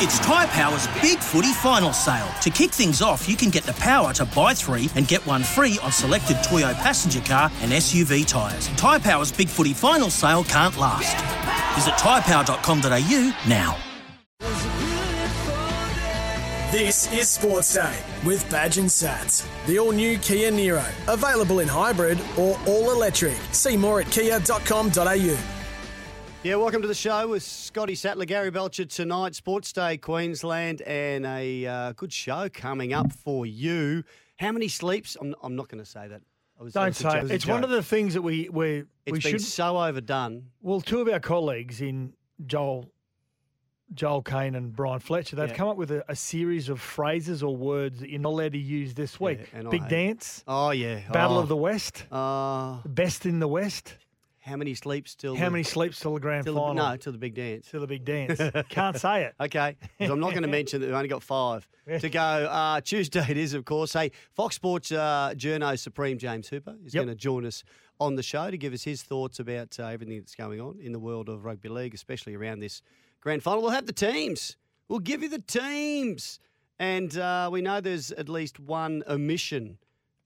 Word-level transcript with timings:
It's 0.00 0.20
Tyre 0.20 0.46
Power's 0.46 0.86
Big 1.02 1.18
Footy 1.18 1.52
Final 1.54 1.92
Sale. 1.92 2.28
To 2.42 2.50
kick 2.50 2.70
things 2.70 3.02
off, 3.02 3.28
you 3.28 3.34
can 3.34 3.50
get 3.50 3.64
the 3.64 3.72
power 3.72 4.12
to 4.12 4.24
buy 4.26 4.54
three 4.54 4.88
and 4.94 5.08
get 5.08 5.26
one 5.26 5.42
free 5.42 5.76
on 5.82 5.90
selected 5.90 6.36
Toyo 6.44 6.72
passenger 6.74 7.20
car 7.20 7.50
and 7.62 7.72
SUV 7.72 8.24
tyres. 8.24 8.68
Tyre 8.76 9.00
Power's 9.00 9.32
Big 9.32 9.48
Footy 9.48 9.72
Final 9.74 10.08
Sale 10.08 10.44
can't 10.44 10.76
last. 10.76 11.16
Visit 11.74 11.94
tyrepower.com.au 11.94 13.48
now. 13.48 13.76
This 16.70 17.12
is 17.12 17.28
Sports 17.28 17.74
Day 17.74 17.98
with 18.24 18.48
Badge 18.52 18.78
and 18.78 18.88
Sats. 18.88 19.44
The 19.66 19.80
all 19.80 19.90
new 19.90 20.16
Kia 20.18 20.52
Niro. 20.52 20.86
Available 21.12 21.58
in 21.58 21.66
hybrid 21.66 22.20
or 22.38 22.56
all 22.68 22.92
electric. 22.92 23.36
See 23.50 23.76
more 23.76 24.02
at 24.02 24.12
kia.com.au. 24.12 25.57
Yeah, 26.44 26.54
welcome 26.54 26.82
to 26.82 26.88
the 26.88 26.94
show 26.94 27.28
with 27.28 27.42
Scotty 27.42 27.94
Sattler, 27.96 28.24
Gary 28.24 28.50
Belcher 28.50 28.84
tonight, 28.84 29.34
Sports 29.34 29.72
Day 29.72 29.96
Queensland, 29.96 30.82
and 30.82 31.26
a 31.26 31.66
uh, 31.66 31.92
good 31.92 32.12
show 32.12 32.48
coming 32.48 32.92
up 32.92 33.12
for 33.12 33.44
you. 33.44 34.04
How 34.38 34.52
many 34.52 34.68
sleeps? 34.68 35.16
I'm, 35.20 35.34
I'm 35.42 35.56
not 35.56 35.68
going 35.68 35.82
to 35.82 35.88
say 35.90 36.06
that. 36.08 36.22
I 36.58 36.62
was, 36.62 36.72
Don't 36.72 36.94
say 36.94 37.20
it. 37.20 37.30
It's 37.32 37.46
one 37.46 37.64
of 37.64 37.70
the 37.70 37.82
things 37.82 38.14
that 38.14 38.22
we 38.22 38.48
we 38.48 38.84
It's 39.04 39.12
we 39.14 39.20
should. 39.20 39.40
so 39.42 39.78
overdone. 39.78 40.44
Well, 40.62 40.80
two 40.80 41.00
of 41.00 41.08
our 41.08 41.20
colleagues 41.20 41.80
in 41.80 42.14
Joel, 42.46 42.90
Joel 43.94 44.22
Kane 44.22 44.54
and 44.54 44.74
Brian 44.74 45.00
Fletcher, 45.00 45.36
they've 45.36 45.50
Yeah. 45.50 45.54
come 45.56 45.68
up 45.68 45.76
with 45.76 45.90
a, 45.90 46.04
a 46.08 46.16
series 46.16 46.68
of 46.68 46.80
phrases 46.80 47.42
or 47.42 47.54
words 47.56 48.00
that 48.00 48.10
you're 48.10 48.20
not 48.20 48.30
allowed 48.30 48.52
to 48.52 48.58
use 48.58 48.94
this 48.94 49.20
week. 49.20 49.40
and 49.52 49.68
Big 49.70 49.88
dance, 49.88 50.44
Oh 50.48 50.70
yeah, 50.70 51.00
Battle 51.12 51.36
oh. 51.38 51.40
of 51.40 51.48
the 51.48 51.56
West, 51.56 52.04
Uh, 52.12 52.78
best 52.86 53.26
in 53.26 53.40
the 53.40 53.48
West. 53.48 53.94
How 54.48 54.56
many 54.56 54.74
sleeps 54.74 55.14
till? 55.14 55.36
How 55.36 55.44
the, 55.46 55.50
many 55.52 55.62
sleeps 55.62 56.00
till 56.00 56.14
the 56.14 56.20
grand 56.20 56.44
till 56.44 56.54
the, 56.54 56.60
final? 56.60 56.74
no, 56.74 56.96
till 56.96 57.12
the 57.12 57.18
big 57.18 57.34
dance. 57.34 57.68
Till 57.70 57.80
the 57.80 57.86
big 57.86 58.04
dance. 58.04 58.40
Can't 58.68 58.96
say 58.98 59.24
it. 59.24 59.34
Okay, 59.40 59.76
I'm 60.00 60.20
not 60.20 60.30
going 60.30 60.42
to 60.42 60.48
mention 60.48 60.80
that 60.80 60.86
we've 60.86 60.94
only 60.96 61.08
got 61.08 61.22
five 61.22 61.66
to 62.00 62.08
go. 62.08 62.20
Uh, 62.20 62.80
Tuesday 62.80 63.24
it 63.28 63.36
is, 63.36 63.54
of 63.54 63.64
course. 63.64 63.92
Hey, 63.92 64.10
Fox 64.34 64.56
Sports 64.56 64.90
uh, 64.92 65.32
journo 65.36 65.78
supreme 65.78 66.18
James 66.18 66.48
Hooper 66.48 66.74
is 66.84 66.94
Yep. 66.94 67.04
going 67.04 67.14
to 67.16 67.20
join 67.20 67.46
us 67.46 67.62
on 68.00 68.16
the 68.16 68.22
show 68.22 68.50
to 68.50 68.56
give 68.58 68.72
us 68.72 68.82
his 68.84 69.02
thoughts 69.02 69.38
about 69.38 69.78
uh, 69.78 69.86
everything 69.86 70.18
that's 70.18 70.34
going 70.34 70.60
on 70.60 70.78
in 70.80 70.92
the 70.92 70.98
world 70.98 71.28
of 71.28 71.44
rugby 71.44 71.68
league, 71.68 71.94
especially 71.94 72.34
around 72.34 72.60
this 72.60 72.82
grand 73.20 73.42
final. 73.42 73.60
We'll 73.62 73.70
have 73.72 73.86
the 73.86 73.92
teams. 73.92 74.56
We'll 74.88 75.00
give 75.00 75.22
you 75.22 75.28
the 75.28 75.40
teams, 75.40 76.38
and 76.78 77.16
uh, 77.16 77.48
we 77.52 77.60
know 77.60 77.80
there's 77.80 78.10
at 78.12 78.28
least 78.28 78.58
one 78.60 79.02
omission 79.08 79.78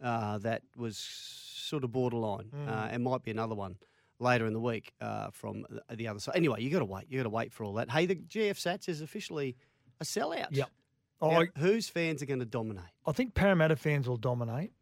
uh, 0.02 0.38
that 0.38 0.62
was 0.76 0.96
sort 0.98 1.84
of 1.84 1.92
borderline, 1.92 2.50
uh, 2.68 2.88
and 2.90 3.02
might 3.02 3.22
be 3.24 3.30
another 3.30 3.54
one 3.54 3.76
later 4.22 4.46
in 4.46 4.52
the 4.52 4.60
week 4.60 4.92
uh, 5.00 5.30
from 5.32 5.64
the- 5.88 5.96
the 5.96 6.08
other 6.08 6.20
side. 6.20 6.36
Anyway, 6.36 6.62
you 6.62 6.70
got 6.70 6.78
to 6.78 6.84
wait. 6.84 7.04
You 7.08 7.18
got 7.18 7.24
to 7.24 7.28
wait 7.30 7.52
for 7.52 7.64
all 7.64 7.74
that. 7.74 7.90
Hey, 7.90 8.06
the 8.06 8.16
GF 8.16 8.54
Sats 8.56 8.88
is 8.88 9.00
officially 9.02 9.56
a 10.00 10.04
sellout. 10.04 10.48
Yep. 10.50 10.70
Now, 11.20 11.28
I, 11.42 11.46
whose 11.58 11.88
fans 11.88 12.22
are 12.22 12.26
going 12.26 12.40
to 12.40 12.44
dominate? 12.46 12.84
I 13.06 13.12
think 13.12 13.34
Parramatta 13.34 13.76
fans 13.76 14.08
will 14.08 14.16
dominate. 14.16 14.72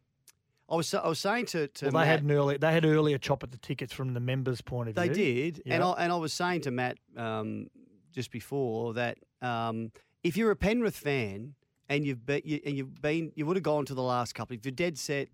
I 0.69 0.75
was 0.75 0.93
I 0.93 1.05
was 1.07 1.19
saying 1.19 1.47
to 1.47 1.67
to 1.67 1.85
Well, 1.85 1.91
they 1.91 1.97
Matt, 1.99 2.07
had 2.07 2.23
an 2.23 2.31
early 2.31 2.57
they 2.57 2.71
had 2.71 2.85
earlier 2.85 3.17
chop 3.17 3.43
at 3.43 3.51
the 3.51 3.57
tickets 3.57 3.91
from 3.93 4.13
the 4.13 4.19
members' 4.21 4.61
point 4.61 4.87
of 4.89 4.95
view. 4.95 5.03
they 5.07 5.13
did, 5.13 5.61
and 5.65 5.83
I 5.83 5.91
and 5.91 6.11
I 6.13 6.15
was 6.15 6.31
saying 6.33 6.61
to 6.61 6.71
Matt 6.71 6.97
um, 7.17 7.67
just 8.13 8.31
before 8.31 8.93
that 8.93 9.17
um, 9.41 9.91
if 10.23 10.37
you're 10.37 10.49
a 10.51 10.55
Penrith 10.55 10.95
fan 10.95 11.55
and 11.89 12.05
you've 12.05 12.25
been 12.25 12.41
you, 12.45 12.59
and 12.65 12.77
you've 12.77 13.01
been 13.01 13.33
you 13.35 13.45
would 13.45 13.57
have 13.57 13.63
gone 13.63 13.85
to 13.85 13.93
the 13.93 14.01
last 14.01 14.33
couple. 14.33 14.55
If 14.55 14.65
you're 14.65 14.71
dead 14.71 14.97
set, 14.97 15.27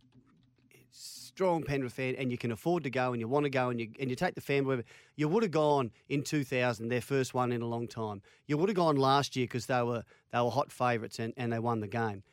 strong 0.91 1.63
Penrith 1.63 1.93
fan, 1.93 2.15
and 2.15 2.31
you 2.31 2.37
can 2.37 2.51
afford 2.51 2.83
to 2.83 2.89
go 2.89 3.11
and 3.11 3.21
you 3.21 3.27
want 3.27 3.43
to 3.43 3.49
go 3.49 3.69
and 3.69 3.79
you 3.79 3.89
and 3.99 4.09
you 4.09 4.15
take 4.15 4.35
the 4.35 4.41
family, 4.41 4.65
whatever, 4.65 4.87
you 5.15 5.27
would 5.27 5.43
have 5.43 5.51
gone 5.51 5.91
in 6.09 6.23
2000, 6.23 6.87
their 6.89 7.01
first 7.01 7.33
one 7.33 7.51
in 7.51 7.61
a 7.61 7.67
long 7.67 7.87
time. 7.87 8.21
You 8.47 8.57
would 8.57 8.69
have 8.69 8.75
gone 8.75 8.95
last 8.95 9.35
year 9.35 9.45
because 9.45 9.67
they 9.67 9.83
were 9.83 10.03
they 10.31 10.39
were 10.39 10.49
hot 10.49 10.71
favourites 10.71 11.19
and, 11.19 11.33
and 11.37 11.53
they 11.53 11.59
won 11.59 11.79
the 11.79 11.87
game. 11.87 12.23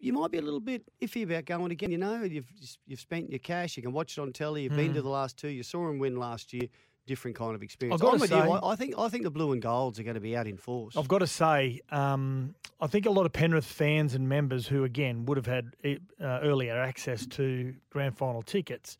You 0.00 0.12
might 0.12 0.30
be 0.30 0.38
a 0.38 0.42
little 0.42 0.60
bit 0.60 0.82
iffy 1.00 1.24
about 1.24 1.44
going 1.44 1.72
again. 1.72 1.90
You 1.90 1.98
know, 1.98 2.22
you've 2.22 2.50
you've 2.86 3.00
spent 3.00 3.30
your 3.30 3.40
cash. 3.40 3.76
You 3.76 3.82
can 3.82 3.92
watch 3.92 4.18
it 4.18 4.20
on 4.20 4.32
telly. 4.32 4.62
You've 4.62 4.76
been 4.76 4.94
to 4.94 5.00
hmm. 5.00 5.06
the 5.06 5.12
last 5.12 5.36
two. 5.36 5.48
You 5.48 5.62
saw 5.62 5.86
them 5.86 5.98
win 5.98 6.16
last 6.16 6.52
year. 6.52 6.68
Different 7.08 7.36
kind 7.36 7.54
of 7.54 7.62
experience. 7.62 8.02
I'm 8.02 8.20
with 8.20 8.30
you. 8.30 8.36
I, 8.36 8.72
I 8.72 8.76
think 8.76 8.94
I 8.98 9.08
think 9.08 9.24
the 9.24 9.30
blue 9.30 9.52
and 9.52 9.62
golds 9.62 9.98
are 9.98 10.02
going 10.02 10.14
to 10.14 10.20
be 10.20 10.36
out 10.36 10.46
in 10.46 10.58
force. 10.58 10.94
I've 10.96 11.08
got 11.08 11.18
to 11.18 11.26
say, 11.26 11.80
um, 11.90 12.54
I 12.80 12.86
think 12.86 13.06
a 13.06 13.10
lot 13.10 13.24
of 13.24 13.32
Penrith 13.32 13.64
fans 13.64 14.14
and 14.14 14.28
members 14.28 14.66
who, 14.66 14.84
again, 14.84 15.24
would 15.24 15.38
have 15.38 15.46
had 15.46 15.74
uh, 15.84 15.96
earlier 16.42 16.78
access 16.78 17.24
to 17.26 17.74
grand 17.90 18.16
final 18.16 18.42
tickets, 18.42 18.98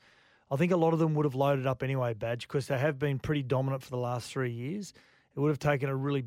I 0.51 0.57
think 0.57 0.73
a 0.73 0.77
lot 0.77 0.95
of 0.95 0.99
them 0.99 1.15
would 1.15 1.27
have 1.27 1.35
loaded 1.35 1.67
up 1.67 1.83
anyway, 1.83 2.15
Badge, 2.15 2.49
because 2.49 2.67
they 2.67 2.79
have 2.79 2.99
been 2.99 3.19
pretty 3.19 3.43
dominant 3.43 3.83
for 3.83 3.91
the 3.91 3.99
last 3.99 4.31
three 4.31 4.53
years. 4.53 4.95
It 5.37 5.41
would 5.41 5.51
have 5.51 5.59
taken 5.59 5.89
a 5.89 5.95
really 5.95 6.25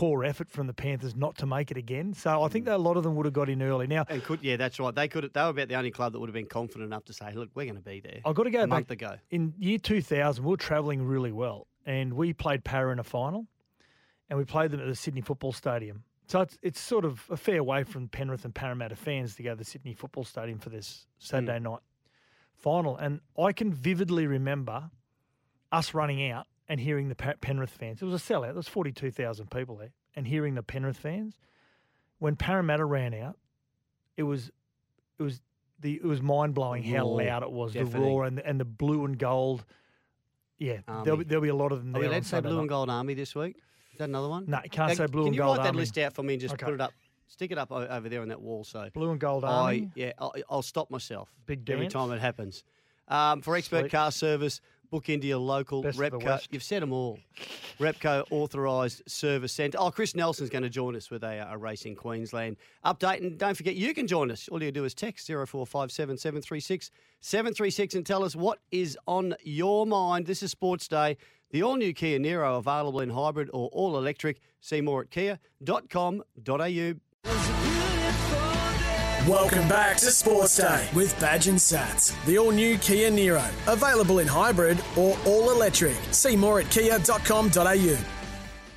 poor 0.00 0.24
effort 0.24 0.50
from 0.50 0.66
the 0.66 0.72
Panthers 0.72 1.14
not 1.14 1.36
to 1.36 1.44
make 1.44 1.70
it 1.70 1.76
again. 1.76 2.14
So 2.14 2.42
I 2.42 2.48
think 2.48 2.64
hmm. 2.64 2.70
that 2.70 2.76
a 2.76 2.82
lot 2.82 2.96
of 2.96 3.02
them 3.02 3.16
would 3.16 3.26
have 3.26 3.34
got 3.34 3.50
in 3.50 3.60
early. 3.60 3.86
Now, 3.86 4.06
and 4.08 4.24
could 4.24 4.42
yeah, 4.42 4.56
that's 4.56 4.80
right. 4.80 4.94
They 4.94 5.08
could 5.08 5.30
they 5.30 5.42
were 5.42 5.50
about 5.50 5.68
the 5.68 5.74
only 5.74 5.90
club 5.90 6.14
that 6.14 6.20
would 6.20 6.30
have 6.30 6.34
been 6.34 6.46
confident 6.46 6.84
enough 6.86 7.04
to 7.04 7.12
say, 7.12 7.34
look, 7.34 7.50
we're 7.54 7.66
going 7.66 7.76
to 7.76 7.82
be 7.82 8.00
there. 8.00 8.20
I've 8.24 8.34
got 8.34 8.44
to 8.44 8.50
go 8.50 8.60
a 8.60 8.62
back 8.62 8.68
month 8.70 8.90
ago. 8.92 9.16
in 9.30 9.52
year 9.58 9.76
2000, 9.76 10.42
we 10.42 10.50
were 10.50 10.56
travelling 10.56 11.02
really 11.02 11.32
well, 11.32 11.66
and 11.84 12.14
we 12.14 12.32
played 12.32 12.64
Para 12.64 12.90
in 12.92 12.98
a 12.98 13.04
final, 13.04 13.46
and 14.30 14.38
we 14.38 14.46
played 14.46 14.70
them 14.70 14.80
at 14.80 14.86
the 14.86 14.94
Sydney 14.94 15.20
Football 15.20 15.52
Stadium. 15.52 16.02
So 16.28 16.40
it's, 16.40 16.58
it's 16.62 16.80
sort 16.80 17.04
of 17.04 17.22
a 17.28 17.36
fair 17.36 17.62
way 17.62 17.84
from 17.84 18.08
Penrith 18.08 18.46
and 18.46 18.54
Parramatta 18.54 18.96
fans 18.96 19.34
to 19.34 19.42
go 19.42 19.50
to 19.50 19.56
the 19.56 19.64
Sydney 19.66 19.92
Football 19.92 20.24
Stadium 20.24 20.60
for 20.60 20.70
this 20.70 21.04
Saturday 21.18 21.58
hmm. 21.58 21.64
night 21.64 21.80
final. 22.56 22.96
And 22.96 23.20
I 23.38 23.52
can 23.52 23.70
vividly 23.70 24.26
remember 24.26 24.88
us 25.70 25.92
running 25.92 26.30
out 26.30 26.46
and 26.70 26.80
hearing 26.80 27.08
the 27.10 27.14
Penrith 27.16 27.70
fans. 27.70 28.00
It 28.00 28.04
was 28.06 28.14
a 28.14 28.24
sellout. 28.32 28.44
There 28.46 28.54
was 28.54 28.68
42,000 28.68 29.50
people 29.50 29.76
there. 29.76 29.90
And 30.16 30.26
hearing 30.26 30.54
the 30.54 30.62
Penrith 30.62 30.96
fans. 30.96 31.34
When 32.18 32.36
Parramatta 32.36 32.84
ran 32.84 33.12
out, 33.12 33.36
it 34.16 34.22
was 34.22 34.50
it 35.18 35.22
was 35.22 35.40
the 35.80 35.94
it 35.96 36.04
was 36.04 36.22
mind 36.22 36.54
blowing 36.54 36.82
how 36.84 37.06
loud 37.06 37.42
it 37.42 37.50
was. 37.50 37.72
The 37.74 37.84
roar 37.84 38.24
and 38.24 38.38
the, 38.38 38.46
and 38.46 38.58
the 38.60 38.64
blue 38.64 39.04
and 39.04 39.18
gold. 39.18 39.64
Yeah, 40.58 40.78
there'll 41.04 41.18
be, 41.18 41.24
there'll 41.24 41.42
be 41.42 41.48
a 41.48 41.54
lot 41.54 41.72
of 41.72 41.78
them 41.78 41.90
Are 41.90 41.92
there. 41.94 42.00
we 42.02 42.06
allowed 42.06 42.22
to 42.24 42.28
say 42.28 42.40
blue 42.40 42.54
night. 42.56 42.60
and 42.60 42.68
gold 42.68 42.90
army 42.90 43.14
this 43.14 43.34
week? 43.34 43.56
Is 43.92 43.98
that 43.98 44.08
another 44.10 44.28
one? 44.28 44.44
No, 44.46 44.60
you 44.62 44.68
can't 44.70 44.88
Now, 44.88 44.94
say 44.94 45.06
blue 45.06 45.22
can 45.22 45.28
and 45.28 45.34
you 45.36 45.40
gold 45.40 45.56
write 45.58 45.64
that 45.64 45.74
list 45.76 45.96
out 45.98 46.12
for 46.14 46.22
me 46.22 46.34
and 46.34 46.40
just 46.40 46.54
Okay. 46.54 46.66
put 46.66 46.74
it 46.74 46.80
up, 46.82 46.92
stick 47.28 47.50
it 47.50 47.56
up 47.58 47.72
over 47.72 48.08
there 48.10 48.20
on 48.20 48.28
that 48.28 48.40
wall? 48.42 48.62
So 48.64 48.90
Blue 48.92 49.10
and 49.10 49.18
gold 49.18 49.44
I 49.44 49.48
army. 49.48 49.90
yeah, 49.94 50.12
I'll, 50.18 50.34
I'll 50.50 50.62
stop 50.62 50.90
myself 50.90 51.30
Big 51.46 51.68
every 51.70 51.88
time 51.88 52.12
it 52.12 52.20
happens. 52.20 52.62
Um, 53.08 53.40
for 53.40 53.56
expert 53.56 53.80
Sweet. 53.84 53.92
car 53.92 54.12
service, 54.12 54.60
book 54.90 55.08
into 55.08 55.26
your 55.26 55.38
local 55.38 55.82
Best 55.82 55.98
Repco. 55.98 56.46
You've 56.50 56.62
said 56.62 56.82
them 56.82 56.92
all. 56.92 57.18
Repco 57.78 58.24
authorised 58.30 59.02
service 59.06 59.52
centre. 59.52 59.78
Oh, 59.80 59.90
Chris 59.90 60.14
Nelson's 60.14 60.50
going 60.50 60.62
to 60.62 60.68
join 60.68 60.96
us 60.96 61.10
with 61.10 61.24
a, 61.24 61.48
a 61.50 61.56
Racing 61.56 61.96
Queensland 61.96 62.56
update. 62.84 63.22
And 63.22 63.38
don't 63.38 63.56
forget, 63.56 63.74
you 63.76 63.94
can 63.94 64.06
join 64.06 64.30
us. 64.30 64.48
All 64.48 64.62
you 64.62 64.72
do 64.72 64.84
is 64.84 64.94
text 64.94 65.26
0457 65.26 66.16
736 66.18 66.90
736 67.20 67.94
and 67.94 68.06
tell 68.06 68.24
us 68.24 68.36
what 68.36 68.58
is 68.70 68.98
on 69.06 69.34
your 69.42 69.86
mind. 69.86 70.26
This 70.26 70.42
is 70.42 70.50
Sports 70.50 70.88
Day. 70.88 71.16
The 71.50 71.62
all 71.62 71.76
new 71.76 71.92
Kia 71.92 72.18
Niro 72.18 72.58
available 72.58 73.00
in 73.00 73.10
hybrid 73.10 73.50
or 73.52 73.68
all 73.72 73.96
electric. 73.98 74.40
See 74.60 74.80
more 74.80 75.02
at 75.02 75.10
kia.com.au. 75.10 76.20
Welcome 79.28 79.68
back 79.68 79.98
to 79.98 80.06
Sports 80.06 80.56
Day 80.56 80.88
with 80.94 81.18
Badge 81.20 81.46
and 81.48 81.58
Sats. 81.58 82.14
The 82.24 82.38
all 82.38 82.52
new 82.52 82.78
Kia 82.78 83.10
Niro. 83.10 83.46
Available 83.70 84.18
in 84.18 84.26
hybrid 84.26 84.82
or 84.96 85.14
all 85.26 85.50
electric. 85.50 85.94
See 86.10 86.36
more 86.36 86.58
at 86.60 86.70
kia.com.au. 86.70 87.98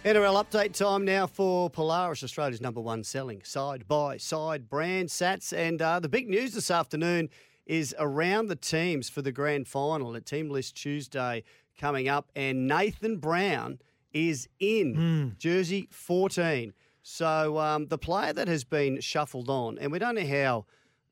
NRL 0.03 0.43
update 0.43 0.73
time 0.73 1.05
now 1.05 1.27
for 1.27 1.69
Polaris, 1.69 2.25
Australia's 2.25 2.59
number 2.59 2.81
one 2.81 3.05
selling 3.05 3.41
side 3.43 3.87
by 3.87 4.17
side 4.17 4.67
brand 4.69 5.07
Sats. 5.07 5.53
And 5.53 5.81
uh, 5.81 6.01
the 6.01 6.09
big 6.09 6.27
news 6.27 6.53
this 6.53 6.69
afternoon 6.69 7.29
is 7.65 7.95
around 7.97 8.47
the 8.47 8.57
teams 8.57 9.07
for 9.07 9.21
the 9.21 9.31
grand 9.31 9.69
final 9.69 10.13
at 10.13 10.25
Team 10.25 10.49
List 10.49 10.75
Tuesday 10.75 11.45
coming 11.79 12.09
up. 12.09 12.29
And 12.35 12.67
Nathan 12.67 13.15
Brown 13.15 13.79
is 14.11 14.49
in 14.59 15.35
jersey 15.39 15.87
14. 15.89 16.73
So 17.03 17.59
um, 17.59 17.87
the 17.87 17.97
player 17.97 18.33
that 18.33 18.47
has 18.47 18.63
been 18.63 18.99
shuffled 19.01 19.49
on, 19.49 19.77
and 19.77 19.91
we 19.91 19.99
don't 19.99 20.15
know 20.15 20.25
how 20.25 20.65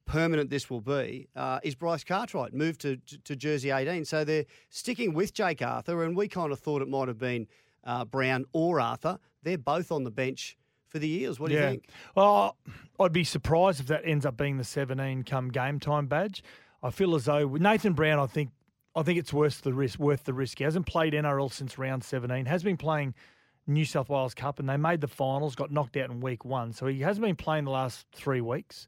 permanent 0.05 0.49
this 0.49 0.69
will 0.69 0.81
be, 0.81 1.27
uh, 1.35 1.59
is 1.63 1.75
Bryce 1.75 2.03
Cartwright, 2.03 2.53
moved 2.53 2.81
to, 2.81 2.97
to, 2.97 3.17
to 3.19 3.35
jersey 3.35 3.71
18. 3.71 4.05
So 4.05 4.23
they're 4.23 4.45
sticking 4.69 5.13
with 5.13 5.33
Jake 5.33 5.61
Arthur, 5.61 6.03
and 6.03 6.15
we 6.15 6.29
kind 6.29 6.51
of 6.51 6.59
thought 6.59 6.81
it 6.81 6.87
might 6.87 7.09
have 7.09 7.19
been 7.19 7.45
uh, 7.83 8.05
Brown 8.05 8.45
or 8.53 8.79
Arthur. 8.79 9.19
They're 9.43 9.57
both 9.57 9.91
on 9.91 10.05
the 10.05 10.11
bench 10.11 10.57
for 10.87 10.97
the 10.97 11.09
Eels. 11.09 11.39
What 11.39 11.49
do 11.49 11.55
you 11.55 11.61
think? 11.61 11.89
Well, 12.15 12.57
I'd 12.99 13.13
be 13.13 13.23
surprised 13.25 13.81
if 13.81 13.87
that 13.87 14.03
ends 14.05 14.25
up 14.25 14.37
being 14.37 14.57
the 14.57 14.63
17 14.63 15.23
come 15.23 15.49
game 15.49 15.79
time 15.79 16.07
badge. 16.07 16.41
I 16.81 16.89
feel 16.89 17.15
as 17.15 17.25
though 17.25 17.47
with 17.47 17.61
Nathan 17.61 17.93
Brown, 17.93 18.17
I 18.17 18.27
think 18.27 18.51
I 18.95 19.03
think 19.03 19.19
it's 19.19 19.31
worth 19.31 19.61
the 19.61 19.73
risk. 19.73 19.99
Worth 19.99 20.25
the 20.25 20.33
risk. 20.33 20.57
He 20.57 20.63
hasn't 20.63 20.85
played 20.85 21.13
NRL 21.13 21.51
since 21.51 21.77
round 21.77 22.03
17. 22.03 22.45
Has 22.45 22.63
been 22.63 22.77
playing 22.77 23.13
New 23.73 23.85
South 23.85 24.09
Wales 24.09 24.33
Cup, 24.33 24.59
and 24.59 24.67
they 24.69 24.77
made 24.77 25.01
the 25.01 25.07
finals. 25.07 25.55
Got 25.55 25.71
knocked 25.71 25.97
out 25.97 26.09
in 26.09 26.19
week 26.21 26.45
one, 26.45 26.73
so 26.73 26.87
he 26.87 26.99
hasn't 27.01 27.25
been 27.25 27.35
playing 27.35 27.65
the 27.65 27.71
last 27.71 28.05
three 28.13 28.41
weeks. 28.41 28.87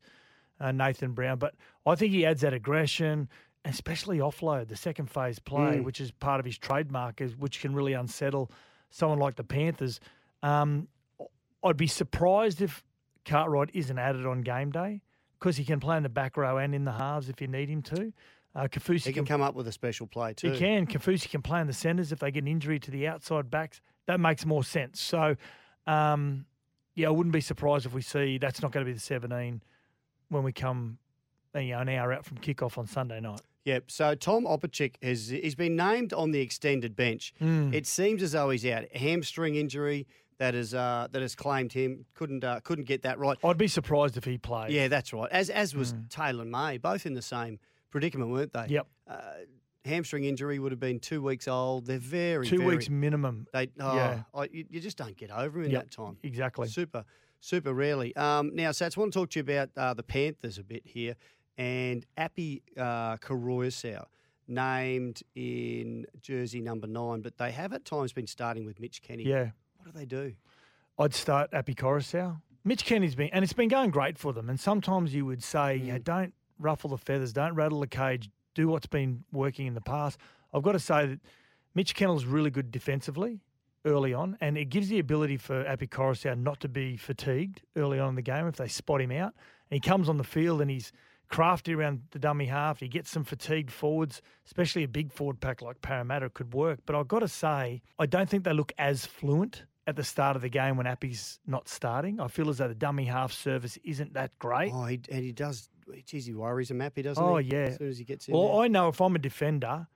Uh, 0.59 0.71
Nathan 0.71 1.11
Brown, 1.13 1.39
but 1.39 1.55
I 1.85 1.95
think 1.95 2.11
he 2.13 2.25
adds 2.25 2.41
that 2.41 2.53
aggression, 2.53 3.27
especially 3.65 4.19
offload, 4.19 4.67
the 4.69 4.75
second 4.77 5.07
phase 5.09 5.39
play, 5.39 5.77
Mm. 5.79 5.83
which 5.83 5.99
is 5.99 6.11
part 6.11 6.39
of 6.39 6.45
his 6.45 6.57
trademark, 6.57 7.19
is 7.21 7.35
which 7.35 7.59
can 7.59 7.73
really 7.73 7.93
unsettle 7.93 8.49
someone 8.89 9.19
like 9.19 9.35
the 9.35 9.43
Panthers. 9.43 9.99
Um, 10.41 10.87
I'd 11.63 11.75
be 11.77 11.87
surprised 11.87 12.61
if 12.61 12.83
Cartwright 13.25 13.71
isn't 13.73 13.97
added 13.97 14.25
on 14.25 14.41
game 14.41 14.71
day 14.71 15.01
because 15.39 15.57
he 15.57 15.65
can 15.65 15.79
play 15.79 15.97
in 15.97 16.03
the 16.03 16.09
back 16.09 16.37
row 16.37 16.57
and 16.57 16.73
in 16.75 16.85
the 16.85 16.91
halves 16.93 17.29
if 17.29 17.41
you 17.41 17.47
need 17.47 17.69
him 17.69 17.81
to. 17.83 18.13
Uh, 18.55 18.67
Kafusi 18.67 19.05
He 19.07 19.13
can 19.13 19.25
come 19.25 19.41
up 19.41 19.55
with 19.55 19.67
a 19.67 19.71
special 19.71 20.05
play 20.07 20.33
too. 20.33 20.51
he 20.51 20.57
can. 20.59 20.85
Kafusi 20.85 21.27
can 21.29 21.41
play 21.41 21.59
in 21.59 21.67
the 21.67 21.73
centres 21.73 22.11
if 22.11 22.19
they 22.19 22.29
get 22.31 22.43
an 22.43 22.47
injury 22.47 22.79
to 22.79 22.91
the 22.91 23.07
outside 23.07 23.49
backs. 23.49 23.81
That 24.07 24.19
makes 24.19 24.45
more 24.45 24.63
sense. 24.63 25.01
So, 25.01 25.35
um, 25.87 26.45
yeah, 26.95 27.07
I 27.07 27.11
wouldn't 27.11 27.33
be 27.33 27.41
surprised 27.41 27.85
if 27.85 27.93
we 27.93 28.01
see 28.01 28.37
that's 28.37 28.61
not 28.61 28.71
going 28.71 28.85
to 28.85 28.89
be 28.89 28.93
the 28.93 28.99
17 28.99 29.61
when 30.29 30.43
we 30.43 30.51
come 30.51 30.97
you 31.55 31.71
know, 31.71 31.79
an 31.79 31.89
hour 31.89 32.11
out 32.13 32.25
from 32.25 32.37
kickoff 32.37 32.77
on 32.77 32.87
Sunday 32.87 33.19
night. 33.19 33.41
Yep. 33.65 33.91
So 33.91 34.15
Tom 34.15 34.45
Opacic 34.45 34.95
has 35.01 35.29
he's 35.29 35.55
been 35.55 35.75
named 35.75 36.11
on 36.11 36.31
the 36.31 36.41
extended 36.41 36.95
bench. 36.95 37.33
Mm. 37.41 37.73
It 37.73 37.87
seems 37.87 38.21
as 38.21 38.33
though 38.33 38.49
he's 38.49 38.65
out. 38.65 38.83
Hamstring 38.93 39.55
injury 39.55 40.05
that 40.37 40.55
is 40.55 40.73
uh, 40.73 41.07
that 41.11 41.21
has 41.21 41.35
claimed 41.35 41.71
him. 41.71 42.05
Couldn't 42.13 42.43
uh, 42.43 42.59
couldn't 42.61 42.85
get 42.85 43.03
that 43.03 43.19
right. 43.19 43.37
I'd 43.43 43.57
be 43.57 43.69
surprised 43.69 44.17
if 44.17 44.25
he 44.25 44.37
plays. 44.37 44.73
Yeah, 44.73 44.89
that's 44.89 45.13
right. 45.13 45.31
As 45.31 45.49
as 45.49 45.75
was 45.75 45.93
Taylor 46.09 46.45
May, 46.45 46.77
both 46.77 47.05
in 47.05 47.13
the 47.13 47.21
same 47.21 47.59
predicament, 47.89 48.31
weren't 48.31 48.51
they? 48.51 48.59
Mm. 48.59 48.69
Yep. 48.69 48.87
Uh, 49.07 49.15
hamstring 49.85 50.23
injury 50.25 50.59
would 50.59 50.71
have 50.71 50.79
been 50.79 50.99
two 50.99 51.21
weeks 51.21 51.47
old. 51.47 51.85
They're 51.85 51.97
very 51.99 52.47
Two 52.47 52.59
very- 52.59 52.75
weeks 52.77 52.89
minimum. 52.89 53.47
They 53.53 53.69
oh, 53.79 53.95
Yeah. 53.95 54.23
I, 54.33 54.43
you, 54.51 54.65
you 54.69 54.79
just 54.79 54.97
don't 54.97 55.15
get 55.17 55.31
over 55.31 55.59
him 55.59 55.65
in 55.65 55.71
Yep, 55.71 55.83
that 55.83 55.91
time. 55.91 56.17
Exactly. 56.23 56.67
Super, 56.67 57.03
super 57.39 57.73
rarely. 57.73 58.15
Um, 58.15 58.51
now, 58.55 58.69
Sats, 58.71 58.97
I 58.97 59.01
want 59.01 59.13
to 59.13 59.19
talk 59.19 59.29
to 59.31 59.39
you 59.39 59.43
about 59.43 59.69
uh, 59.75 59.93
the 59.93 60.03
Panthers 60.03 60.57
a 60.57 60.63
bit 60.63 60.83
here 60.85 61.15
and 61.57 62.05
Api 62.17 62.63
uh, 62.77 63.17
Koroyasau, 63.17 64.05
named 64.47 65.21
in 65.35 66.05
jersey 66.21 66.61
number 66.61 66.87
nine, 66.87 67.21
but 67.21 67.37
they 67.37 67.51
have 67.51 67.73
at 67.73 67.85
times 67.85 68.11
been 68.13 68.27
starting 68.27 68.65
with 68.65 68.79
Mitch 68.79 69.01
Kenny. 69.01 69.23
Yeah. 69.23 69.51
What 69.77 69.85
do 69.93 69.99
they 69.99 70.05
do? 70.05 70.33
I'd 70.99 71.13
start 71.13 71.53
Api 71.53 71.75
Koroyasau. 71.75 72.41
Mitch 72.65 72.85
Kenny's 72.85 73.15
been, 73.15 73.29
and 73.33 73.43
it's 73.43 73.53
been 73.53 73.67
going 73.69 73.89
great 73.91 74.17
for 74.17 74.31
them. 74.31 74.49
And 74.49 74.59
sometimes 74.59 75.13
you 75.13 75.25
would 75.25 75.43
say, 75.43 75.75
you 75.75 75.91
know, 75.93 75.99
Mm. 75.99 76.03
don't 76.03 76.33
ruffle 76.59 76.89
the 76.91 76.97
feathers, 76.97 77.33
don't 77.33 77.55
rattle 77.55 77.81
the 77.81 77.87
cage, 77.87 78.29
do 78.53 78.67
what's 78.67 78.87
been 78.87 79.23
working 79.31 79.67
in 79.67 79.73
the 79.73 79.81
past. 79.81 80.17
I've 80.53 80.63
got 80.63 80.73
to 80.73 80.79
say 80.79 81.07
that 81.07 81.19
Mitch 81.75 81.95
Kenny's 81.95 82.25
really 82.25 82.51
good 82.51 82.71
defensively 82.71 83.41
early 83.85 84.13
on, 84.13 84.37
and 84.39 84.57
it 84.57 84.65
gives 84.65 84.89
the 84.89 84.99
ability 84.99 85.37
for 85.37 85.65
Api 85.67 85.87
Koroyasau 85.87 86.37
not 86.37 86.59
to 86.61 86.69
be 86.69 86.95
fatigued 86.97 87.61
early 87.75 87.99
on 87.99 88.09
in 88.09 88.15
the 88.15 88.21
game 88.21 88.47
if 88.47 88.55
they 88.55 88.67
spot 88.67 89.01
him 89.01 89.11
out. 89.11 89.33
And 89.69 89.75
he 89.75 89.79
comes 89.79 90.07
on 90.07 90.17
the 90.17 90.23
field 90.23 90.61
and 90.61 90.69
he's 90.69 90.91
crafty 91.29 91.73
around 91.73 92.01
the 92.11 92.19
dummy 92.19 92.45
half. 92.45 92.79
He 92.79 92.87
gets 92.87 93.09
some 93.09 93.23
fatigued 93.23 93.71
forwards, 93.71 94.21
especially 94.45 94.83
a 94.83 94.87
big 94.87 95.11
forward 95.11 95.39
pack 95.39 95.61
like 95.61 95.81
Parramatta 95.81 96.29
could 96.29 96.53
work. 96.53 96.79
But 96.85 96.95
I've 96.95 97.07
got 97.07 97.19
to 97.19 97.27
say, 97.27 97.81
I 97.97 98.05
don't 98.05 98.29
think 98.29 98.43
they 98.43 98.53
look 98.53 98.71
as 98.77 99.05
fluent 99.05 99.65
at 99.87 99.95
the 99.95 100.03
start 100.03 100.35
of 100.35 100.41
the 100.41 100.49
game 100.49 100.77
when 100.77 100.87
Api's 100.87 101.39
not 101.45 101.67
starting. 101.67 102.19
I 102.19 102.27
feel 102.27 102.49
as 102.49 102.59
though 102.59 102.67
the 102.67 102.75
dummy 102.75 103.05
half 103.05 103.33
service 103.33 103.77
isn't 103.83 104.13
that 104.13 104.37
great. 104.39 104.71
Oh, 104.73 104.85
he, 104.85 105.01
and 105.11 105.23
he 105.23 105.31
does. 105.31 105.69
Geez, 106.05 106.25
he 106.25 106.33
worries 106.33 106.71
him 106.71 106.79
happy, 106.79 107.01
doesn't 107.01 107.23
Oh, 107.23 107.37
he? 107.37 107.49
yeah. 107.49 107.65
As 107.65 107.77
soon 107.77 107.89
as 107.89 107.97
he 107.97 108.03
gets 108.03 108.27
in. 108.27 108.33
Well, 108.33 108.47
there. 108.53 108.61
I 108.61 108.67
know 108.67 108.87
if 108.89 108.99
I'm 109.01 109.15
a 109.15 109.19
defender, 109.19 109.87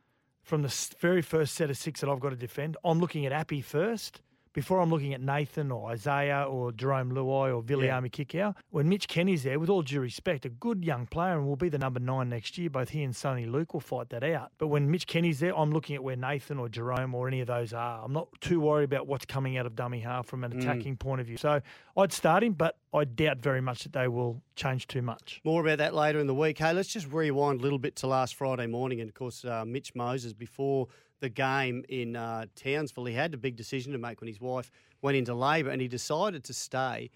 from 0.44 0.62
the 0.62 0.74
very 1.00 1.22
first 1.22 1.56
set 1.56 1.69
of 1.69 1.78
six 1.78 2.01
that 2.01 2.10
I've 2.10 2.19
got 2.19 2.30
to 2.30 2.36
defend, 2.36 2.78
I'm 2.84 3.00
looking 3.00 3.25
at 3.25 3.31
Api 3.31 3.62
first 3.62 4.22
before 4.57 4.80
I'm 4.80 4.89
looking 4.89 5.13
at 5.13 5.21
Nathan 5.21 5.71
or 5.71 5.92
Isaiah 5.92 6.45
or 6.50 6.71
Jarome 6.71 7.12
Luai 7.12 7.56
or 7.56 7.62
Viliami 7.62 8.09
Kikau. 8.09 8.56
When 8.71 8.89
Mitch 8.89 9.07
Kenny's 9.07 9.44
there, 9.44 9.59
with 9.59 9.69
all 9.69 9.83
due 9.83 10.00
respect, 10.00 10.45
a 10.45 10.50
good 10.50 10.83
young 10.83 11.06
player 11.06 11.38
and 11.38 11.45
will 11.45 11.56
be 11.56 11.69
the 11.69 11.77
number 11.77 12.00
nine 12.00 12.30
next 12.30 12.57
year, 12.57 12.68
both 12.71 12.89
he 12.89 13.04
and 13.04 13.13
Soni 13.13 13.48
Luke 13.48 13.75
will 13.75 13.81
fight 13.81 14.09
that 14.09 14.24
out. 14.24 14.54
But 14.57 14.69
when 14.69 14.89
Mitch 14.89 15.06
Kenny's 15.06 15.42
there, 15.42 15.56
I'm 15.56 15.71
looking 15.71 15.95
at 15.95 16.04
where 16.04 16.15
Nathan 16.15 16.57
or 16.57 16.69
Jarome 16.69 17.13
or 17.13 17.27
any 17.27 17.39
of 17.39 17.45
those 17.45 17.71
are. 17.71 18.04
I'm 18.04 18.13
not 18.13 18.30
too 18.42 18.59
worried 18.59 18.86
about 18.86 19.06
what's 19.06 19.27
coming 19.27 19.59
out 19.59 19.68
of 19.68 19.75
dummy 19.75 20.00
half 20.00 20.25
from 20.25 20.44
an 20.44 20.60
attacking 20.60 20.98
point 20.98 21.21
of 21.21 21.27
view. 21.27 21.38
So 21.38 21.62
I'd 21.95 22.12
start 22.12 22.42
him, 22.42 22.53
but 22.53 22.80
I 22.92 23.03
doubt 23.03 23.38
very 23.38 23.62
much 23.62 23.83
that 23.83 23.94
they 23.94 24.07
will 24.07 24.42
change 24.56 24.88
too 24.88 25.03
much. 25.03 25.39
More 25.44 25.62
about 25.62 25.77
that 25.77 25.94
later 25.94 26.18
in 26.18 26.25
the 26.25 26.33
week. 26.33 26.57
Hey, 26.57 26.74
let's 26.74 26.89
just 26.89 27.12
rewind 27.12 27.60
a 27.60 27.63
little 27.63 27.77
bit 27.77 27.95
to 27.98 28.07
last 28.07 28.33
Friday 28.33 28.65
morning. 28.65 29.01
And 29.01 29.07
of 29.07 29.13
course, 29.13 29.45
uh, 29.45 29.65
Mitch 29.68 29.94
Moses, 29.94 30.33
before 30.33 30.88
the 31.19 31.29
game 31.29 31.83
in 31.89 32.15
uh, 32.15 32.45
Townsville, 32.55 33.05
he 33.05 33.13
had 33.13 33.33
a 33.33 33.37
big 33.37 33.55
decision 33.55 33.91
to 33.93 33.97
make 33.97 34.21
when 34.21 34.27
his 34.27 34.39
wife 34.41 34.71
went 35.01 35.17
into 35.17 35.33
labour 35.33 35.69
and 35.69 35.81
he 35.81 35.87
decided 35.87 36.43
to 36.45 36.53
stay 36.53 37.09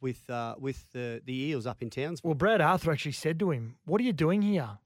with 0.00 0.28
uh, 0.30 0.54
with 0.58 0.90
the, 0.92 1.20
the 1.24 1.34
Eels 1.48 1.66
up 1.66 1.82
in 1.82 1.90
Townsville. 1.90 2.30
Well, 2.30 2.34
Brad 2.36 2.60
Arthur 2.60 2.90
actually 2.92 3.12
said 3.12 3.38
to 3.40 3.50
him, 3.50 3.76
What 3.84 4.00
are 4.00 4.04
you 4.04 4.12
doing 4.12 4.42
here? 4.42 4.78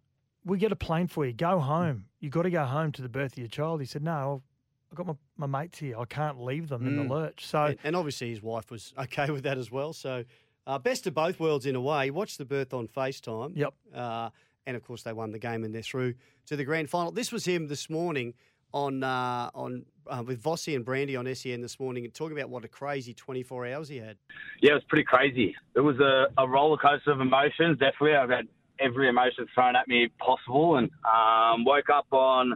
We 0.45 0.59
get 0.59 0.73
a 0.73 0.77
plane 0.77 1.07
for 1.07 1.25
you. 1.25 1.33
Go 1.33 1.59
home. 1.61 2.07
you 2.21 2.29
got 2.31 2.43
to 2.43 2.51
go 2.51 2.65
home 2.65 2.93
to 2.93 3.03
the 3.03 3.09
birth 3.09 3.33
of 3.33 3.39
your 3.39 3.49
child. 3.49 3.81
He 3.81 3.87
said, 3.87 4.03
No, 4.03 4.43
I've 4.91 4.97
got 4.97 5.07
my, 5.07 5.15
my 5.47 5.47
mates 5.61 5.79
here. 5.79 5.99
I 5.99 6.05
can't 6.05 6.41
leave 6.41 6.69
them 6.69 6.87
in 6.87 6.95
Mm. 6.97 7.09
the 7.09 7.15
lurch. 7.15 7.47
So, 7.47 7.65
and, 7.65 7.79
and 7.85 7.97
obviously, 7.97 8.31
his 8.31 8.43
wife 8.43 8.71
was 8.71 8.93
okay 8.99 9.31
with 9.31 9.45
that 9.45 9.57
as 9.59 9.71
well. 9.71 9.93
So, 9.93 10.25
uh, 10.67 10.79
best 10.79 11.07
of 11.07 11.15
both 11.15 11.39
worlds 11.41 11.65
in 11.67 11.77
a 11.77 11.81
way. 11.81 12.11
Watched 12.11 12.39
the 12.39 12.45
birth 12.45 12.75
on 12.75 12.89
FaceTime. 12.89 13.57
Yep. 13.57 13.75
Uh, 13.95 14.31
and 14.67 14.77
of 14.77 14.83
course, 14.85 15.03
they 15.03 15.13
won 15.13 15.31
the 15.31 15.39
game 15.39 15.63
and 15.65 15.75
they're 15.75 15.83
through 15.83 16.15
to 16.47 16.57
the 16.57 16.65
grand 16.65 16.91
final. 16.91 17.13
This 17.13 17.31
was 17.31 17.45
him 17.45 17.69
this 17.69 17.89
morning 17.91 18.33
on 18.75 19.05
uh, 19.05 19.51
on 19.55 19.87
uh, 20.07 20.23
with 20.27 20.43
Vossi 20.43 20.75
and 20.75 20.85
Brandy 20.85 21.17
on 21.17 21.33
SEN 21.35 21.63
this 21.63 21.81
morning, 21.81 22.05
and 22.05 22.13
talking 22.13 22.37
about 22.37 22.51
what 22.51 22.65
a 22.65 22.69
crazy 22.69 23.15
24 23.15 23.69
hours 23.69 23.89
he 23.89 23.99
had. 23.99 24.19
yeah, 24.61 24.73
it 24.73 24.75
was 24.75 24.85
pretty 24.89 25.05
crazy. 25.05 25.55
It 25.75 25.81
was 25.81 25.99
a, 26.01 26.27
a 26.37 26.47
roller 26.47 26.77
coaster 26.77 27.13
of 27.13 27.21
emotions. 27.21 27.79
Definitely, 27.79 28.17
I've 28.17 28.29
had 28.29 28.49
every 28.81 29.09
emotion 29.09 29.47
thrown 29.55 29.77
at 29.77 29.89
me 29.89 30.11
possible, 30.19 30.77
and 30.77 30.91
um, 31.07 31.65
woke 31.65 31.89
up 31.89 32.07
on 32.11 32.55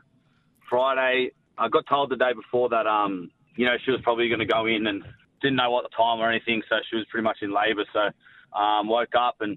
Friday. 0.68 1.30
I 1.56 1.68
got 1.68 1.84
told 1.88 2.10
the 2.10 2.16
day 2.16 2.32
before 2.34 2.68
that 2.68 2.86
um, 2.86 3.30
you 3.56 3.64
know 3.64 3.76
she 3.84 3.92
was 3.92 4.00
probably 4.02 4.28
going 4.28 4.40
to 4.40 4.46
go 4.46 4.66
in, 4.66 4.88
and 4.88 5.04
didn't 5.40 5.56
know 5.56 5.70
what 5.70 5.84
the 5.84 5.96
time 5.96 6.18
or 6.18 6.28
anything, 6.28 6.62
so 6.68 6.76
she 6.90 6.96
was 6.96 7.06
pretty 7.10 7.24
much 7.24 7.38
in 7.42 7.54
labour. 7.54 7.84
So 7.92 8.58
um, 8.58 8.88
woke 8.88 9.14
up 9.16 9.36
and 9.40 9.56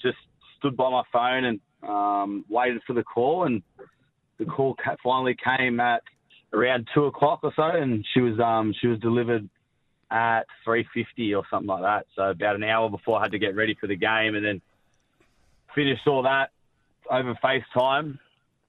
just 0.00 0.16
stood 0.58 0.74
by 0.74 0.90
my 0.90 1.02
phone 1.12 1.44
and 1.44 1.60
um, 1.82 2.44
waited 2.48 2.80
for 2.86 2.94
the 2.94 3.04
call, 3.04 3.44
and 3.44 3.62
the 4.38 4.44
call 4.44 4.76
finally 5.02 5.36
came 5.42 5.80
at 5.80 6.02
around 6.52 6.88
two 6.94 7.04
o'clock 7.04 7.40
or 7.42 7.52
so, 7.54 7.62
and 7.62 8.04
she 8.14 8.20
was 8.20 8.38
um, 8.40 8.74
she 8.80 8.86
was 8.86 8.98
delivered 9.00 9.48
at 10.10 10.44
3.50 10.66 11.36
or 11.36 11.44
something 11.50 11.68
like 11.68 11.82
that. 11.82 12.06
So 12.16 12.30
about 12.30 12.56
an 12.56 12.64
hour 12.64 12.88
before 12.88 13.18
I 13.18 13.22
had 13.22 13.32
to 13.32 13.38
get 13.38 13.54
ready 13.54 13.76
for 13.78 13.86
the 13.86 13.96
game 13.96 14.34
and 14.34 14.44
then 14.44 14.62
finished 15.74 16.06
all 16.06 16.22
that 16.22 16.50
over 17.10 17.34
FaceTime. 17.44 18.18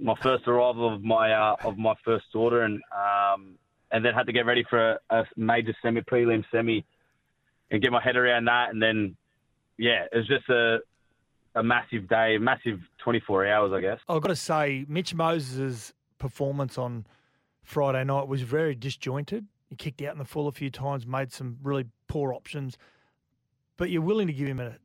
My 0.01 0.15
first 0.21 0.47
arrival 0.47 0.93
of 0.95 1.03
my 1.03 1.31
uh, 1.31 1.55
of 1.63 1.77
my 1.77 1.93
first 2.05 2.25
daughter 2.31 2.63
and 2.63 2.81
um, 2.95 3.55
and 3.91 4.03
then 4.03 4.13
had 4.13 4.27
to 4.27 4.33
get 4.33 4.45
ready 4.45 4.65
for 4.69 4.91
a, 4.91 4.99
a 5.09 5.25
major 5.35 5.75
semi 5.81 6.01
prelim 6.01 6.43
semi 6.51 6.85
and 7.71 7.81
get 7.81 7.91
my 7.91 8.01
head 8.01 8.15
around 8.15 8.45
that 8.45 8.69
and 8.69 8.81
then 8.81 9.15
yeah, 9.77 10.05
it 10.11 10.17
was 10.17 10.27
just 10.27 10.47
a 10.49 10.79
a 11.55 11.63
massive 11.63 12.07
day, 12.07 12.37
massive 12.37 12.79
24 12.99 13.47
hours, 13.47 13.71
I 13.73 13.81
guess. 13.81 13.99
I've 14.07 14.21
got 14.21 14.29
to 14.29 14.35
say, 14.35 14.85
Mitch 14.87 15.13
Moses' 15.13 15.93
performance 16.17 16.77
on 16.77 17.05
Friday 17.63 18.03
night 18.03 18.27
was 18.27 18.41
very 18.41 18.75
disjointed. 18.75 19.45
He 19.69 19.75
kicked 19.75 20.01
out 20.01 20.13
in 20.13 20.19
the 20.19 20.25
full 20.25 20.47
a 20.47 20.51
few 20.51 20.69
times, 20.69 21.05
made 21.05 21.31
some 21.31 21.57
really 21.61 21.85
poor 22.07 22.33
options, 22.33 22.77
but 23.77 23.89
you're 23.89 24.01
willing 24.01 24.27
to 24.27 24.33
give 24.33 24.47
him 24.47 24.59
a, 24.59 24.75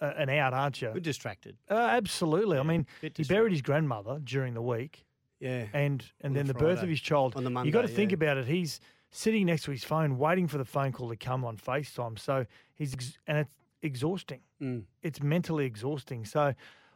a, 0.00 0.06
an 0.20 0.28
out, 0.30 0.52
aren't 0.52 0.82
you? 0.82 0.90
We're 0.92 1.00
distracted. 1.00 1.56
Uh, 1.70 1.74
absolutely. 1.74 2.58
I 2.58 2.62
mean, 2.62 2.86
he 3.00 3.24
buried 3.24 3.52
his 3.52 3.62
grandmother 3.62 4.20
during 4.22 4.54
the 4.54 4.62
week. 4.62 5.04
Yeah. 5.38 5.64
and 5.72 6.04
and 6.20 6.36
then 6.36 6.46
the 6.46 6.52
the 6.52 6.58
birth 6.58 6.82
of 6.82 6.88
his 6.90 7.00
child. 7.00 7.34
On 7.34 7.44
the 7.44 7.50
Monday. 7.50 7.68
You've 7.68 7.72
got 7.72 7.82
to 7.82 7.88
think 7.88 8.10
yeah. 8.10 8.16
about 8.16 8.36
it. 8.36 8.46
He's 8.46 8.78
sitting 9.10 9.46
next 9.46 9.64
to 9.64 9.70
his 9.70 9.82
phone, 9.82 10.18
waiting 10.18 10.46
for 10.46 10.58
the 10.58 10.66
phone 10.66 10.92
call 10.92 11.08
to 11.08 11.16
come 11.16 11.46
on 11.46 11.56
Facetime. 11.56 12.18
So 12.18 12.44
he's 12.74 12.92
ex- 12.92 13.18
and 13.26 13.38
it's 13.38 13.54
exhausting. 13.82 14.40
Mm. 14.60 14.84
It's 15.02 15.22
mentally 15.22 15.66
exhausting. 15.66 16.24
So 16.24 16.54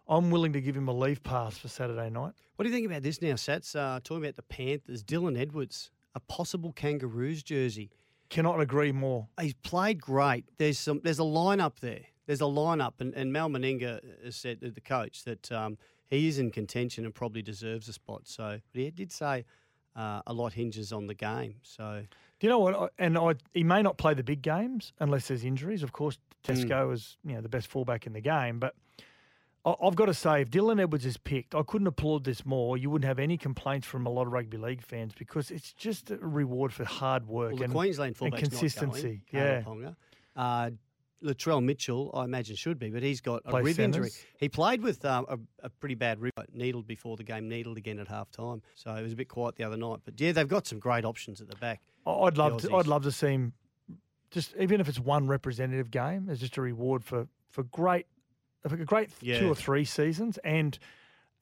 I'm 0.08 0.30
willing 0.30 0.52
to 0.52 0.60
give 0.60 0.76
him 0.76 0.88
a 0.88 0.92
leave 0.92 1.22
pass 1.22 1.56
for 1.56 1.68
Saturday 1.68 2.10
night. 2.10 2.32
What 2.56 2.64
do 2.64 2.68
you 2.68 2.74
think 2.74 2.86
about 2.86 3.02
this 3.02 3.20
now, 3.22 3.32
Sats? 3.32 3.74
Uh, 3.74 4.00
talking 4.02 4.24
about 4.24 4.36
the 4.36 4.42
Panthers, 4.42 5.02
Dylan 5.02 5.38
Edwards, 5.38 5.90
a 6.14 6.20
possible 6.20 6.72
Kangaroos 6.72 7.42
jersey. 7.42 7.90
Cannot 8.30 8.60
agree 8.60 8.92
more. 8.92 9.28
He's 9.40 9.54
played 9.54 10.00
great. 10.00 10.44
There's 10.58 10.78
some. 10.78 11.00
There's 11.04 11.18
a 11.18 11.22
lineup 11.22 11.80
there. 11.80 12.00
There's 12.26 12.40
a 12.40 12.44
lineup, 12.44 12.94
and, 13.00 13.14
and 13.14 13.32
Mal 13.32 13.50
Meninga 13.50 14.00
has 14.24 14.34
said 14.34 14.60
the 14.60 14.80
coach 14.80 15.24
that 15.24 15.52
um, 15.52 15.76
he 16.08 16.26
is 16.26 16.38
in 16.38 16.50
contention 16.50 17.04
and 17.04 17.14
probably 17.14 17.42
deserves 17.42 17.86
a 17.88 17.92
spot. 17.92 18.22
So, 18.24 18.60
but 18.72 18.80
he 18.80 18.90
did 18.90 19.12
say 19.12 19.44
uh, 19.94 20.22
a 20.26 20.32
lot 20.32 20.54
hinges 20.54 20.92
on 20.92 21.06
the 21.06 21.14
game. 21.14 21.56
So 21.62 22.04
Do 22.40 22.46
you 22.46 22.50
know 22.50 22.58
what? 22.58 22.74
I- 22.74 22.88
And 23.04 23.16
I, 23.18 23.34
he 23.52 23.64
may 23.64 23.82
not 23.82 23.96
play 23.98 24.14
the 24.14 24.24
big 24.24 24.42
games 24.42 24.92
unless 25.00 25.28
there's 25.28 25.44
injuries. 25.44 25.82
Of 25.82 25.92
course, 25.92 26.18
Tedesco 26.42 26.90
is 26.90 27.16
you 27.24 27.34
know 27.34 27.40
the 27.40 27.48
best 27.48 27.68
fullback 27.68 28.06
in 28.06 28.12
the 28.12 28.20
game, 28.20 28.58
but 28.58 28.74
I- 29.64 29.74
I've 29.82 29.94
got 29.94 30.06
to 30.06 30.14
say, 30.14 30.42
if 30.42 30.50
Dylan 30.50 30.80
Edwards 30.80 31.06
is 31.06 31.16
picked, 31.16 31.54
I 31.54 31.62
couldn't 31.62 31.86
applaud 31.86 32.24
this 32.24 32.44
more. 32.44 32.76
You 32.76 32.90
wouldn't 32.90 33.06
have 33.08 33.18
any 33.18 33.38
complaints 33.38 33.86
from 33.86 34.04
a 34.06 34.10
lot 34.10 34.26
of 34.26 34.32
rugby 34.32 34.58
league 34.58 34.82
fans 34.82 35.14
because 35.16 35.50
it's 35.50 35.72
just 35.72 36.10
a 36.10 36.16
reward 36.18 36.72
for 36.72 36.84
hard 36.84 37.26
work 37.26 37.50
Well, 37.52 37.58
the 37.58 37.64
and, 37.64 37.72
Queensland 37.72 38.16
and 38.20 38.34
consistency. 38.36 39.22
Going, 39.32 39.82
yeah, 39.82 39.90
Uh, 40.36 40.70
Latrell 41.24 41.62
Mitchell, 41.62 42.10
I 42.14 42.24
imagine, 42.24 42.54
should 42.56 42.78
be, 42.78 42.90
but 42.90 43.02
he's 43.02 43.20
got 43.20 43.42
a 43.46 43.50
Plays 43.50 43.64
rib 43.64 43.80
injury. 43.80 44.10
He 44.38 44.48
played 44.48 44.82
with 44.82 45.04
um, 45.04 45.24
a, 45.28 45.38
a 45.66 45.70
pretty 45.70 45.94
bad 45.94 46.20
rib, 46.20 46.32
needled 46.52 46.86
before 46.86 47.16
the 47.16 47.24
game, 47.24 47.48
needled 47.48 47.78
again 47.78 47.98
at 47.98 48.08
half 48.08 48.30
time. 48.30 48.62
So 48.74 48.94
it 48.94 49.02
was 49.02 49.12
a 49.12 49.16
bit 49.16 49.28
quiet 49.28 49.56
the 49.56 49.64
other 49.64 49.76
night. 49.76 50.00
But 50.04 50.20
yeah, 50.20 50.32
they've 50.32 50.46
got 50.48 50.66
some 50.66 50.78
great 50.78 51.04
options 51.04 51.40
at 51.40 51.48
the 51.48 51.56
back. 51.56 51.80
I'd 52.06 52.36
love 52.36 52.60
to. 52.62 52.74
I'd 52.76 52.86
love 52.86 53.02
to 53.04 53.12
see 53.12 53.28
him. 53.28 53.52
Just 54.30 54.54
even 54.58 54.80
if 54.80 54.88
it's 54.88 54.98
one 55.00 55.26
representative 55.26 55.90
game, 55.90 56.28
as 56.28 56.40
just 56.40 56.56
a 56.56 56.60
reward 56.60 57.04
for 57.04 57.26
for 57.48 57.62
great, 57.64 58.06
for 58.68 58.74
a 58.74 58.84
great 58.84 59.10
Yeah. 59.20 59.38
two 59.38 59.48
or 59.50 59.54
three 59.54 59.84
seasons, 59.84 60.38
and 60.44 60.78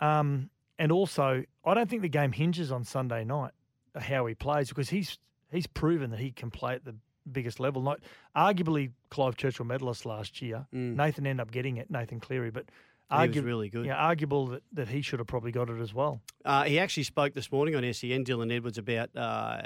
um 0.01 0.51
and 0.79 0.93
also 0.93 1.45
I 1.65 1.75
don't 1.75 1.89
think 1.89 2.03
the 2.03 2.09
game 2.09 2.33
hinges 2.33 2.71
on 2.71 2.85
Sunday 2.85 3.25
night 3.25 3.53
how 3.99 4.27
he 4.27 4.35
plays 4.35 4.69
because 4.69 4.91
he's 4.91 5.19
he's 5.51 5.67
proven 5.67 6.11
that 6.11 6.21
he 6.21 6.31
can 6.33 6.51
play 6.51 6.75
at 6.75 6.85
the 6.85 6.95
biggest 7.31 7.61
level. 7.61 7.83
Not 7.83 8.01
arguably 8.37 8.91
Clive 9.11 9.37
Churchill 9.37 9.67
medalist 9.67 10.07
last 10.07 10.43
year. 10.43 10.67
Nathan 10.73 11.27
ended 11.27 11.41
up 11.41 11.51
getting 11.51 11.77
it, 11.77 11.91
Nathan 11.91 12.21
Cleary, 12.21 12.51
but. 12.51 12.67
Mm. 13.11 13.23
He 13.25 13.29
was 13.29 13.45
really 13.45 13.69
good. 13.69 13.85
Yeah, 13.85 13.97
arguable 13.97 14.47
that, 14.47 14.63
that 14.73 14.89
he 14.89 15.03
should 15.03 15.19
have 15.19 15.27
probably 15.27 15.53
got 15.53 15.69
it 15.69 15.79
as 15.83 15.93
well. 15.93 16.23
Uh, 16.47 16.63
he 16.63 16.79
actually 16.79 17.03
spoke 17.03 17.35
this 17.35 17.53
morning 17.53 17.77
on 17.77 17.83
SEN, 17.93 18.25
Dylan 18.25 18.51
Edwards, 18.51 18.79
about 18.79 19.11
uh, 19.15 19.61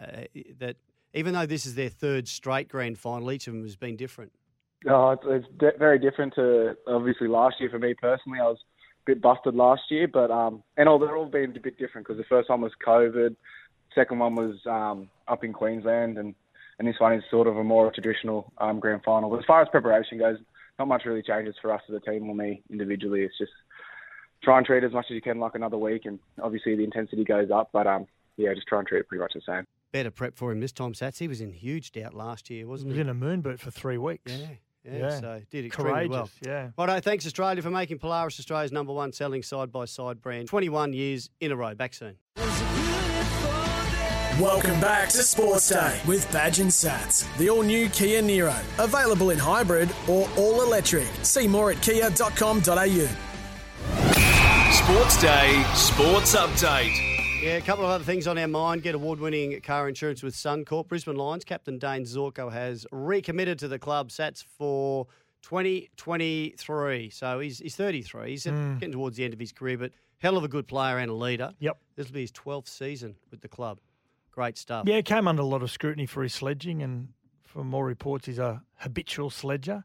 that 0.58 0.76
even 1.14 1.32
though 1.34 1.46
this 1.46 1.64
is 1.64 1.76
their 1.76 1.88
third 1.88 2.26
straight 2.26 2.68
grand 2.68 2.98
final, 2.98 3.30
each 3.30 3.46
of 3.46 3.54
them 3.54 3.62
has 3.62 3.76
been 3.76 3.94
different. 3.94 4.32
Oh, 4.88 5.10
it's, 5.10 5.22
it's 5.26 5.46
de- 5.58 5.78
very 5.78 5.98
different 5.98 6.34
to 6.34 6.76
obviously 6.86 7.28
last 7.28 7.56
year 7.60 7.70
for 7.70 7.78
me 7.78 7.94
personally. 7.94 8.38
I 8.40 8.44
was 8.44 8.58
a 9.06 9.10
bit 9.12 9.22
busted 9.22 9.54
last 9.54 9.82
year, 9.90 10.06
but 10.06 10.30
um, 10.30 10.62
and 10.76 10.88
all 10.88 10.98
they're 10.98 11.16
all 11.16 11.26
been 11.26 11.56
a 11.56 11.60
bit 11.60 11.78
different 11.78 12.06
because 12.06 12.18
the 12.18 12.28
first 12.28 12.50
one 12.50 12.60
was 12.60 12.72
COVID, 12.86 13.34
second 13.94 14.18
one 14.18 14.34
was 14.34 14.56
um, 14.66 15.08
up 15.26 15.42
in 15.42 15.52
Queensland, 15.52 16.18
and 16.18 16.34
and 16.78 16.86
this 16.86 16.96
one 16.98 17.14
is 17.14 17.22
sort 17.30 17.46
of 17.46 17.56
a 17.56 17.64
more 17.64 17.90
traditional 17.92 18.52
um, 18.58 18.80
grand 18.80 19.02
final. 19.04 19.30
But 19.30 19.40
as 19.40 19.44
far 19.46 19.62
as 19.62 19.68
preparation 19.68 20.18
goes, 20.18 20.38
not 20.78 20.88
much 20.88 21.04
really 21.04 21.22
changes 21.22 21.54
for 21.60 21.72
us 21.72 21.82
as 21.88 21.94
a 21.94 22.00
team 22.00 22.28
or 22.28 22.34
me 22.34 22.62
individually. 22.70 23.22
It's 23.22 23.38
just 23.38 23.52
try 24.42 24.58
and 24.58 24.66
treat 24.66 24.84
as 24.84 24.92
much 24.92 25.06
as 25.10 25.14
you 25.14 25.22
can 25.22 25.38
like 25.40 25.54
another 25.54 25.78
week, 25.78 26.04
and 26.04 26.18
obviously 26.42 26.76
the 26.76 26.84
intensity 26.84 27.24
goes 27.24 27.50
up, 27.50 27.70
but 27.72 27.86
um, 27.86 28.06
yeah, 28.36 28.52
just 28.54 28.66
try 28.66 28.78
and 28.78 28.86
treat 28.86 29.00
it 29.00 29.08
pretty 29.08 29.22
much 29.22 29.32
the 29.34 29.40
same. 29.46 29.64
Better 29.92 30.10
prep 30.10 30.36
for 30.36 30.52
him 30.52 30.60
this 30.60 30.72
time, 30.72 30.92
Sats. 30.92 31.18
He 31.18 31.28
was 31.28 31.40
in 31.40 31.52
huge 31.52 31.92
doubt 31.92 32.12
last 32.12 32.50
year, 32.50 32.66
wasn't 32.66 32.92
he? 32.92 32.98
was 32.98 32.98
he? 32.98 33.00
in 33.02 33.08
a 33.08 33.14
moon 33.14 33.40
boot 33.40 33.60
for 33.60 33.70
three 33.70 33.96
weeks. 33.96 34.30
Yeah, 34.30 34.46
yeah, 34.84 34.98
Yeah. 34.98 35.20
So 35.20 35.42
did 35.50 35.64
extremely 35.64 35.92
Courageous, 35.92 36.10
well. 36.10 36.30
yeah. 36.44 36.70
Righto, 36.76 37.00
thanks 37.00 37.24
Australia 37.24 37.62
for 37.62 37.70
making 37.70 37.98
Polaris 37.98 38.38
Australia's 38.38 38.72
number 38.72 38.92
one 38.92 39.12
selling 39.12 39.42
side 39.42 39.72
by 39.72 39.86
side 39.86 40.20
brand. 40.20 40.48
21 40.48 40.92
years 40.92 41.30
in 41.40 41.52
a 41.52 41.56
row. 41.56 41.74
Back 41.74 41.94
soon. 41.94 42.16
Welcome 44.40 44.78
back 44.82 45.08
to 45.10 45.22
Sports 45.22 45.70
Day 45.70 45.98
with 46.06 46.30
Badge 46.30 46.60
and 46.60 46.70
Sats. 46.70 47.24
The 47.38 47.48
all 47.48 47.62
new 47.62 47.88
Kia 47.88 48.20
Niro. 48.20 48.54
Available 48.78 49.30
in 49.30 49.38
hybrid 49.38 49.90
or 50.06 50.28
all 50.36 50.60
electric. 50.60 51.06
See 51.22 51.48
more 51.48 51.70
at 51.70 51.80
kia.com.au. 51.80 52.60
Sports 54.72 55.22
Day 55.22 55.64
Sports 55.72 56.36
Update. 56.36 57.42
Yeah, 57.42 57.52
a 57.52 57.62
couple 57.62 57.86
of 57.86 57.90
other 57.90 58.04
things 58.04 58.26
on 58.26 58.36
our 58.36 58.46
mind. 58.46 58.82
Get 58.82 58.94
award-winning 58.94 59.58
car 59.62 59.88
insurance 59.88 60.22
with 60.22 60.34
Suncorp. 60.34 60.88
Brisbane 60.88 61.16
Lions 61.16 61.46
captain 61.46 61.78
Dane 61.78 62.02
Zorko 62.02 62.52
has 62.52 62.86
recommitted 62.92 63.58
to 63.60 63.68
the 63.68 63.78
club. 63.78 64.10
Sats 64.10 64.44
for 64.44 65.06
2023. 65.44 67.08
So 67.08 67.40
he's 67.40 67.58
he's 67.58 67.74
33. 67.74 68.28
He's 68.32 68.44
hmm. 68.44 68.74
getting 68.74 68.92
towards 68.92 69.16
the 69.16 69.24
end 69.24 69.32
of 69.32 69.40
his 69.40 69.52
career, 69.52 69.78
but 69.78 69.92
hell 70.18 70.36
of 70.36 70.44
a 70.44 70.48
good 70.48 70.68
player 70.68 70.98
and 70.98 71.10
a 71.10 71.14
leader. 71.14 71.54
Yep. 71.58 71.78
This 71.96 72.08
will 72.08 72.14
be 72.14 72.20
his 72.20 72.32
12th 72.32 72.68
season 72.68 73.16
with 73.30 73.40
the 73.40 73.48
club. 73.48 73.78
Great 74.36 74.56
stuff. 74.58 74.84
Yeah, 74.86 74.96
he 74.96 75.02
came 75.02 75.26
under 75.26 75.40
a 75.42 75.46
lot 75.46 75.62
of 75.62 75.70
scrutiny 75.70 76.04
for 76.06 76.22
his 76.22 76.34
sledging, 76.34 76.82
and 76.82 77.08
from 77.42 77.66
more 77.68 77.84
reports, 77.86 78.26
he's 78.26 78.38
a 78.38 78.62
habitual 78.76 79.30
sledger. 79.30 79.82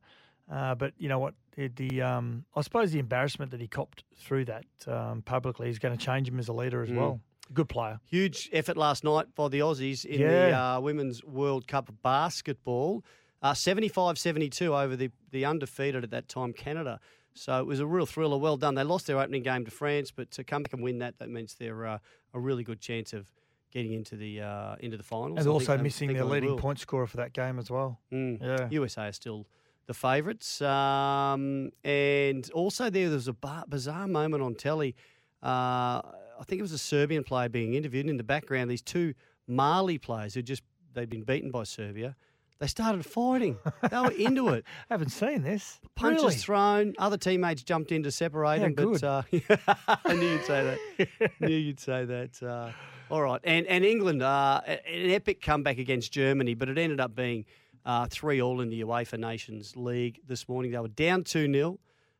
Uh, 0.52 0.76
but 0.76 0.94
you 0.98 1.08
know 1.08 1.20
what? 1.20 1.34
The, 1.56 2.02
um, 2.02 2.44
I 2.56 2.62
suppose 2.62 2.92
the 2.92 3.00
embarrassment 3.00 3.52
that 3.52 3.62
he 3.62 3.68
copped 3.68 4.04
through 4.18 4.46
that 4.46 4.66
um, 4.88 5.22
publicly 5.22 5.70
is 5.70 5.80
going 5.80 5.98
to 5.98 6.06
change 6.06 6.28
him 6.28 6.38
as 6.38 6.50
a 6.50 6.54
leader 6.54 6.82
as 6.84 6.90
Mm. 6.90 6.96
well. 6.98 7.22
Good 7.54 7.70
player. 7.70 8.00
Huge 8.06 8.50
effort 8.54 8.76
last 8.78 9.04
night 9.06 9.34
by 9.36 9.48
the 9.50 9.60
Aussies 9.60 10.04
in 10.06 10.22
the 10.22 10.52
uh, 10.58 10.80
Women's 10.82 11.24
World 11.24 11.68
Cup 11.68 11.90
basketball. 12.04 13.04
Uh, 13.42 13.54
75-72 13.54 14.68
over 14.68 14.96
the, 14.96 15.12
the 15.32 15.46
undefeated 15.46 16.04
at 16.04 16.12
that 16.12 16.28
time 16.30 16.54
Canada. 16.54 17.00
So 17.34 17.60
it 17.60 17.66
was 17.66 17.80
a 17.80 17.86
real 17.86 18.06
thriller. 18.06 18.38
Well 18.38 18.58
done. 18.58 18.76
They 18.76 18.84
lost 18.84 19.08
their 19.08 19.20
opening 19.20 19.44
game 19.44 19.66
to 19.66 19.72
France, 19.72 20.12
but 20.12 20.32
to 20.32 20.44
come 20.44 20.64
back 20.64 20.74
and 20.74 20.84
win 20.84 21.00
that, 21.00 21.20
that 21.20 21.30
means 21.30 21.56
they're 21.56 21.86
uh, 21.86 21.98
a 22.34 22.40
really 22.40 22.64
good 22.64 22.80
chance 22.82 23.14
of 23.14 23.28
getting 23.72 23.94
into 23.94 24.16
the 24.16 24.42
uh, 24.42 24.76
into 24.80 24.98
the 24.98 25.04
finals. 25.04 25.40
And 25.40 25.48
also 25.48 25.78
missing 25.78 26.14
their 26.14 26.26
leading 26.26 26.52
will. 26.52 26.58
point 26.58 26.80
scorer 26.80 27.08
for 27.08 27.18
that 27.18 27.34
game 27.34 27.58
as 27.60 27.70
well. 27.72 28.00
Mm. 28.12 28.42
Yeah. 28.42 28.68
USA 28.72 29.08
are 29.08 29.12
still 29.12 29.48
the 29.88 29.94
favourites. 29.94 30.62
Um, 30.62 31.72
and 31.84 32.50
also 32.52 32.90
there 32.90 33.10
was 33.10 33.28
a 33.28 33.34
bar- 33.34 33.66
bizarre 33.68 34.08
moment 34.08 34.44
on 34.44 34.56
telly. 34.56 34.96
Uh, 35.44 36.02
I 36.40 36.44
think 36.46 36.60
it 36.60 36.64
was 36.64 36.72
a 36.72 36.78
Serbian 36.78 37.24
player 37.24 37.50
being 37.50 37.74
interviewed. 37.74 38.08
In 38.10 38.18
the 38.18 38.24
background, 38.24 38.70
these 38.70 38.82
two 38.82 39.14
Mali 39.48 39.98
players 39.98 40.34
who 40.34 40.42
just 40.42 40.64
they'd 40.94 41.10
been 41.10 41.24
beaten 41.24 41.52
by 41.52 41.64
Serbia. 41.64 42.16
They 42.60 42.68
started 42.68 43.04
fighting. 43.04 43.58
They 43.90 43.98
were 43.98 44.12
into 44.12 44.50
it. 44.50 44.66
I 44.88 44.94
haven't 44.94 45.10
seen 45.10 45.42
this. 45.42 45.80
Punches 45.96 46.24
Really? 46.24 46.36
thrown. 46.36 46.94
Other 47.00 47.18
teammates 47.18 47.64
jumped 47.64 47.92
in 47.92 48.04
to 48.04 48.12
separate 48.12 48.60
How 48.60 48.66
them. 48.70 48.76
But 48.76 49.04
uh, 49.04 49.24
I 50.06 50.14
knew 50.14 50.28
you'd 50.28 50.46
say 50.46 50.78
that. 51.00 51.32
knew 51.40 51.56
you'd 51.56 51.80
say 51.80 52.06
that. 52.06 52.44
Uh, 52.44 52.70
all 53.12 53.22
right. 53.22 53.42
And 53.44 53.68
and 53.68 53.84
England, 53.84 54.24
uh, 54.24 54.62
an 54.66 55.12
epic 55.12 55.42
comeback 55.42 55.78
against 55.78 56.12
Germany, 56.14 56.54
but 56.54 56.70
it 56.70 56.78
ended 56.78 57.00
up 57.00 57.14
being 57.14 57.46
uh, 57.86 58.08
three 58.10 58.42
all 58.42 58.62
in 58.62 58.70
the 58.70 58.82
UEFA 58.82 59.20
Nations 59.20 59.76
League 59.76 60.22
this 60.26 60.48
morning. 60.48 60.72
They 60.72 60.80
were 60.80 60.88
down 60.88 61.24
two 61.24 61.52
0 61.52 61.80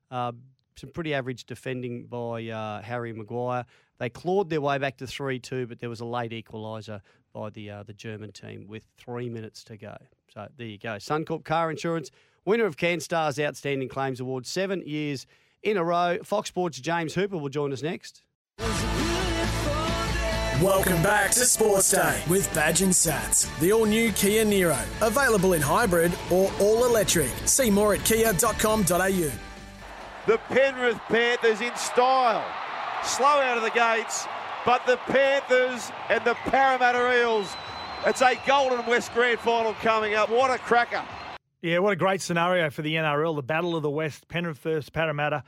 uh, 0.10 0.34
Some 0.76 0.90
pretty 0.90 1.14
average 1.14 1.46
defending 1.46 2.08
by 2.08 2.48
uh, 2.48 2.82
Harry 2.82 3.14
Maguire. 3.14 3.66
They 4.00 4.10
clawed 4.10 4.50
their 4.50 4.62
way 4.62 4.78
back 4.80 4.98
to 4.98 5.08
three 5.08 5.40
two, 5.40 5.66
but 5.66 5.80
there 5.80 5.90
was 5.90 6.02
a 6.02 6.06
late 6.06 6.32
equaliser 6.32 7.00
by 7.34 7.50
the 7.52 7.70
uh, 7.70 7.84
the 7.84 7.94
German 7.94 8.34
team 8.34 8.68
with 8.68 8.84
three 8.98 9.30
minutes 9.30 9.64
to 9.66 9.78
go. 9.78 9.96
So 10.34 10.48
there 10.58 10.68
you 10.68 10.78
go. 10.78 10.96
Suncorp 10.96 11.46
Car 11.46 11.72
Insurance, 11.72 12.12
winner 12.44 12.66
of 12.66 12.76
CanStar's 12.76 13.40
Outstanding 13.40 13.88
Claims 13.88 14.20
Award, 14.20 14.46
seven 14.46 14.84
years 14.86 15.26
in 15.64 15.78
a 15.78 15.84
row. 15.84 16.18
Fox 16.24 16.50
Sports' 16.50 16.80
James 16.82 17.14
Hooper 17.14 17.38
will 17.38 17.50
join 17.50 17.72
us 17.72 17.82
next. 17.82 18.24
Welcome 20.62 21.02
back 21.02 21.32
to 21.32 21.40
Sports 21.40 21.90
Day 21.90 22.22
with 22.30 22.54
Badge 22.54 22.84
and 22.84 22.94
Sats. 22.94 23.50
The 23.62 23.74
all 23.74 23.86
new 23.86 24.12
Kia 24.12 24.46
Niro. 24.46 24.80
Available 25.02 25.54
in 25.54 25.62
hybrid 25.62 26.16
or 26.30 26.52
all 26.60 26.86
electric. 26.86 27.32
See 27.46 27.72
more 27.72 27.96
at 27.96 28.06
kia.com.au. 28.06 29.32
The 30.28 30.38
Penrith 30.50 31.00
Panthers 31.08 31.62
in 31.62 31.76
style. 31.76 32.46
Slow 33.04 33.26
out 33.26 33.58
of 33.58 33.64
the 33.64 33.72
gates, 33.72 34.28
but 34.64 34.86
the 34.86 34.98
Panthers 34.98 35.92
and 36.12 36.24
the 36.26 36.36
Parramatta 36.36 37.20
Eels. 37.20 37.52
It's 38.06 38.22
a 38.22 38.40
Golden 38.46 38.86
West 38.86 39.16
Grand 39.16 39.40
Final 39.40 39.74
coming 39.82 40.14
up. 40.14 40.30
What 40.30 40.52
a 40.52 40.60
cracker. 40.60 41.04
Yeah, 41.64 41.80
what 41.80 41.94
a 41.94 41.96
great 41.96 42.22
scenario 42.22 42.70
for 42.70 42.84
the 42.84 42.94
NRL. 42.94 43.36
The 43.36 43.42
Battle 43.42 43.76
of 43.76 43.82
the 43.82 43.90
West, 43.90 44.28
Penrith 44.28 44.60
versus 44.60 44.92
Parramatta 44.92 45.44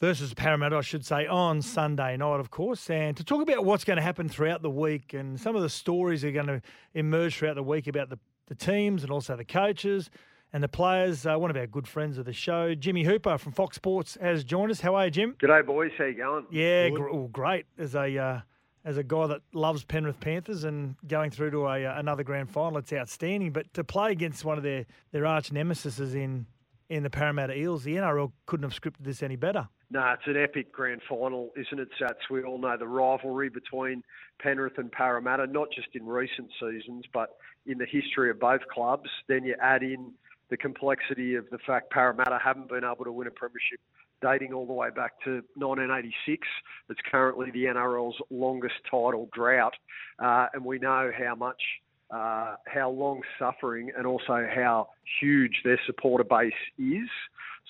versus 0.00 0.34
Parramatta, 0.34 0.76
I 0.76 0.80
should 0.80 1.04
say, 1.04 1.26
on 1.26 1.62
Sunday 1.62 2.16
night, 2.16 2.40
of 2.40 2.50
course. 2.50 2.90
And 2.90 3.16
to 3.16 3.24
talk 3.24 3.42
about 3.42 3.64
what's 3.64 3.84
going 3.84 3.96
to 3.96 4.02
happen 4.02 4.28
throughout 4.28 4.62
the 4.62 4.70
week 4.70 5.14
and 5.14 5.40
some 5.40 5.56
of 5.56 5.62
the 5.62 5.68
stories 5.68 6.22
that 6.22 6.28
are 6.28 6.32
going 6.32 6.46
to 6.46 6.62
emerge 6.94 7.36
throughout 7.36 7.54
the 7.54 7.62
week 7.62 7.86
about 7.86 8.10
the, 8.10 8.18
the 8.46 8.54
teams 8.54 9.02
and 9.02 9.12
also 9.12 9.36
the 9.36 9.44
coaches 9.44 10.10
and 10.52 10.62
the 10.62 10.68
players, 10.68 11.26
uh, 11.26 11.36
one 11.36 11.50
of 11.50 11.56
our 11.56 11.66
good 11.66 11.88
friends 11.88 12.16
of 12.16 12.24
the 12.24 12.32
show, 12.32 12.74
Jimmy 12.76 13.02
Hooper 13.02 13.38
from 13.38 13.52
Fox 13.52 13.76
Sports, 13.76 14.16
has 14.20 14.44
joined 14.44 14.70
us. 14.70 14.80
How 14.80 14.94
are 14.94 15.06
you, 15.06 15.10
Jim? 15.10 15.36
G'day, 15.40 15.66
boys. 15.66 15.90
How 15.98 16.04
you 16.04 16.14
going? 16.14 16.46
Yeah, 16.50 16.90
gr- 16.90 17.08
oh, 17.08 17.28
great. 17.32 17.66
As 17.76 17.96
a 17.96 18.16
uh, 18.16 18.40
as 18.84 18.96
a 18.96 19.02
guy 19.02 19.26
that 19.26 19.40
loves 19.52 19.82
Penrith 19.82 20.20
Panthers 20.20 20.62
and 20.62 20.94
going 21.08 21.32
through 21.32 21.50
to 21.50 21.66
a 21.66 21.84
uh, 21.84 21.98
another 21.98 22.22
grand 22.22 22.50
final, 22.50 22.78
it's 22.78 22.92
outstanding. 22.92 23.50
But 23.50 23.74
to 23.74 23.82
play 23.82 24.12
against 24.12 24.44
one 24.44 24.56
of 24.56 24.62
their 24.62 24.86
their 25.10 25.26
arch 25.26 25.50
nemesis 25.50 25.98
in 25.98 26.46
in 26.88 27.02
the 27.02 27.10
Parramatta 27.10 27.58
Eels, 27.58 27.82
the 27.82 27.96
NRL 27.96 28.30
couldn't 28.46 28.70
have 28.70 28.80
scripted 28.80 29.02
this 29.04 29.24
any 29.24 29.36
better. 29.36 29.68
No, 29.94 30.12
it's 30.12 30.26
an 30.26 30.36
epic 30.36 30.72
grand 30.72 31.02
final, 31.08 31.52
isn't 31.54 31.78
it, 31.78 31.88
Sats? 32.00 32.28
We 32.28 32.42
all 32.42 32.58
know 32.58 32.76
the 32.76 32.88
rivalry 32.88 33.48
between 33.48 34.02
Penrith 34.40 34.76
and 34.76 34.90
Parramatta, 34.90 35.46
not 35.46 35.68
just 35.70 35.86
in 35.94 36.04
recent 36.04 36.50
seasons, 36.60 37.04
but 37.12 37.36
in 37.64 37.78
the 37.78 37.86
history 37.86 38.28
of 38.28 38.40
both 38.40 38.62
clubs. 38.72 39.08
Then 39.28 39.44
you 39.44 39.54
add 39.62 39.84
in 39.84 40.10
the 40.50 40.56
complexity 40.56 41.36
of 41.36 41.48
the 41.50 41.58
fact 41.64 41.90
Parramatta 41.90 42.40
haven't 42.42 42.68
been 42.70 42.82
able 42.82 43.04
to 43.04 43.12
win 43.12 43.28
a 43.28 43.30
premiership 43.30 43.78
dating 44.20 44.52
all 44.52 44.66
the 44.66 44.72
way 44.72 44.90
back 44.90 45.12
to 45.22 45.44
1986. 45.54 46.44
It's 46.90 47.00
currently 47.08 47.52
the 47.52 47.66
NRL's 47.66 48.20
longest 48.30 48.74
title 48.90 49.28
drought, 49.32 49.74
uh, 50.18 50.46
and 50.54 50.64
we 50.64 50.80
know 50.80 51.12
how 51.16 51.36
much 51.36 51.62
uh, 52.10 52.56
how 52.66 52.90
long 52.90 53.22
suffering 53.38 53.90
and 53.96 54.06
also 54.06 54.46
how 54.54 54.88
huge 55.20 55.60
their 55.64 55.80
supporter 55.86 56.24
base 56.24 56.52
is. 56.78 57.08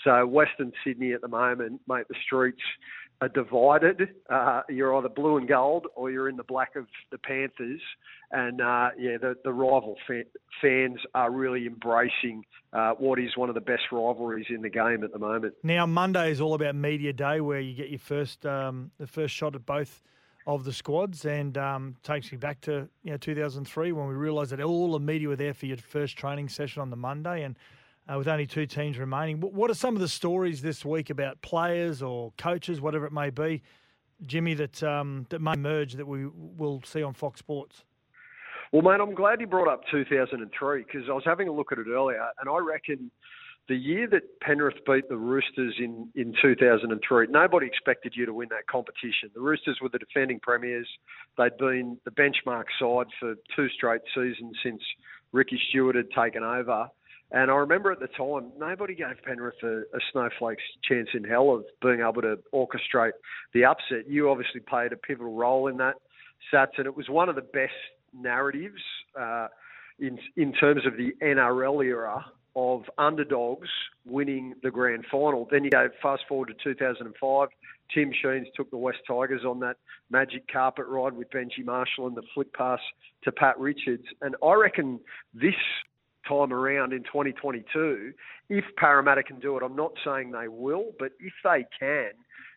So 0.03 0.27
Western 0.27 0.73
Sydney 0.85 1.13
at 1.13 1.21
the 1.21 1.29
moment, 1.29 1.81
mate, 1.87 2.07
the 2.09 2.17
streets 2.25 2.63
are 3.21 3.29
divided. 3.29 4.09
Uh, 4.29 4.63
you're 4.69 4.95
either 4.97 5.09
blue 5.09 5.37
and 5.37 5.49
gold 5.49 5.87
or 5.95 6.11
you're 6.11 6.29
in 6.29 6.37
the 6.37 6.45
black 6.45 6.77
of 6.77 6.87
the 7.11 7.19
Panthers. 7.19 7.81
And 8.31 8.61
uh, 8.61 8.91
yeah, 8.99 9.17
the, 9.19 9.37
the 9.45 9.53
rival 9.53 9.97
fa- 10.07 10.25
fans 10.61 10.99
are 11.15 11.31
really 11.31 11.67
embracing 11.67 12.45
uh, 12.73 12.93
what 12.93 13.19
is 13.19 13.37
one 13.37 13.49
of 13.49 13.55
the 13.55 13.61
best 13.61 13.85
rivalries 13.93 14.47
in 14.51 14.63
the 14.63 14.71
game 14.71 15.05
at 15.05 15.13
the 15.13 15.19
moment. 15.19 15.55
Now 15.63 15.87
Monday 15.87 16.31
is 16.31 16.41
all 16.41 16.55
about 16.55 16.75
media 16.75 17.13
day, 17.13 17.41
where 17.41 17.61
you 17.61 17.75
get 17.75 17.91
your 17.91 18.01
first 18.01 18.45
um, 18.45 18.91
the 18.99 19.07
first 19.07 19.35
shot 19.35 19.55
at 19.55 19.65
both 19.65 20.03
of 20.47 20.65
the 20.65 20.73
squads, 20.73 21.25
and 21.25 21.57
um, 21.57 21.97
takes 22.03 22.31
me 22.33 22.39
back 22.39 22.61
to 22.63 22.89
you 23.05 23.13
know 23.13 23.17
2003 23.17 23.93
when 23.93 24.09
we 24.09 24.15
realised 24.15 24.51
that 24.51 24.61
all 24.61 24.93
the 24.93 24.99
media 24.99 25.29
were 25.29 25.37
there 25.37 25.55
for 25.55 25.67
your 25.67 25.77
first 25.77 26.17
training 26.17 26.49
session 26.49 26.83
on 26.83 26.91
the 26.91 26.97
Monday, 26.97 27.45
and 27.45 27.57
uh, 28.09 28.19
with 28.19 28.29
only 28.29 28.47
two 28.47 28.67
teams 28.67 28.99
remaining. 28.99 29.41
What 29.41 29.71
are 29.71 29.75
some 29.75 29.95
of 29.95 30.01
the 30.01 30.09
stories 30.09 30.63
this 30.63 30.85
week 30.85 31.11
about 31.11 31.41
players 31.43 32.03
or 32.03 32.33
coaches, 32.37 32.81
whatever 32.81 33.07
it 33.07 33.13
may 33.13 33.31
be, 33.31 33.63
Jimmy, 34.27 34.55
that 34.55 34.83
um, 34.83 35.27
that 35.31 35.41
may 35.41 35.53
emerge 35.53 35.95
that 35.95 36.07
we 36.07 36.27
will 36.27 36.83
see 36.85 37.03
on 37.03 37.15
Fox 37.15 37.41
Sports? 37.41 37.85
Well, 38.73 38.83
mate, 38.83 39.01
I'm 39.01 39.15
glad 39.15 39.41
you 39.41 39.47
brought 39.47 39.69
up 39.69 39.83
2003 39.91 40.85
because 40.85 41.09
I 41.09 41.13
was 41.13 41.23
having 41.25 41.49
a 41.49 41.53
look 41.53 41.73
at 41.73 41.79
it 41.79 41.87
earlier, 41.89 42.27
and 42.41 42.49
I 42.49 42.59
reckon 42.59 43.11
the 43.69 43.77
year 43.77 44.07
that 44.09 44.41
Penrith 44.41 44.85
beat 44.87 45.09
the 45.09 45.17
Roosters 45.17 45.75
in, 45.79 46.09
in 46.15 46.35
2003, 46.43 47.29
nobody 47.31 47.67
expected 47.67 48.13
you 48.15 48.27
to 48.27 48.35
win 48.35 48.49
that 48.51 48.67
competition. 48.67 49.31
The 49.35 49.41
Roosters 49.41 49.79
were 49.81 49.89
the 49.89 49.99
defending 49.99 50.39
premiers. 50.41 50.89
They'd 51.39 51.57
been 51.57 51.99
the 52.05 52.11
benchmark 52.11 52.65
side 52.79 53.07
for 53.19 53.35
two 53.57 53.69
straight 53.71 54.03
seasons 54.15 54.57
since 54.63 54.83
Ricky 55.33 55.59
Stuart 55.71 55.97
had 55.97 56.11
taken 56.11 56.43
over. 56.43 56.89
And 57.31 57.51
I 57.51 57.55
remember 57.55 57.91
at 57.91 58.01
the 58.01 58.07
time, 58.07 58.53
nobody 58.59 58.95
gave 58.95 59.17
Penrith 59.25 59.63
a, 59.63 59.79
a 59.79 60.01
snowflake's 60.13 60.63
chance 60.89 61.09
in 61.15 61.25
hell 61.25 61.51
of 61.51 61.65
being 61.83 62.01
able 62.01 62.23
to 62.23 62.39
orchestrate 62.53 63.13
the 63.53 63.65
upset. 63.65 64.09
You 64.09 64.31
obviously 64.31 64.61
played 64.61 64.93
a 64.93 64.97
pivotal 64.97 65.35
role 65.35 65.69
in 65.69 65.77
that, 65.79 65.95
Sats, 66.53 66.79
and 66.79 66.87
it 66.87 66.97
was 66.97 67.09
one 67.09 67.29
of 67.29 67.35
the 67.35 67.43
best 67.43 67.73
narratives 68.13 68.81
uh, 69.19 69.49
in 69.99 70.19
in 70.37 70.53
terms 70.53 70.87
of 70.87 70.97
the 70.97 71.13
NRL 71.23 71.85
era 71.85 72.25
of 72.57 72.83
underdogs 72.99 73.69
winning 74.05 74.55
the 74.63 74.71
grand 74.71 75.05
final. 75.11 75.49
Then 75.51 75.65
you 75.65 75.71
go 75.71 75.89
fast 76.03 76.23
forward 76.29 76.49
to 76.49 76.55
2005. 76.75 77.49
Tim 77.93 78.13
Sheens 78.23 78.47
took 78.55 78.71
the 78.71 78.77
West 78.77 78.99
Tigers 79.09 79.45
on 79.45 79.61
that 79.61 79.77
magic 80.11 80.51
carpet 80.51 80.87
ride 80.87 81.15
with 81.15 81.31
Benji 81.31 81.65
Marshall 81.65 82.07
and 82.07 82.17
the 82.17 82.23
flick 82.33 82.53
pass 82.53 82.81
to 83.25 83.33
Pat 83.33 83.59
Richards. 83.59 84.05
And 84.23 84.37
I 84.43 84.55
reckon 84.55 85.01
this 85.35 85.55
time 86.29 86.53
around 86.53 86.93
in 86.93 87.03
2022, 87.05 88.13
if 88.49 88.65
Parramatta 88.77 89.23
can 89.23 89.41
do 89.41 89.57
it, 89.57 89.63
I'm 89.63 89.77
not 89.77 89.93
saying 90.05 90.33
they 90.33 90.49
will, 90.49 90.93
but 90.99 91.13
if 91.21 91.33
they 91.43 91.65
can, 91.79 92.11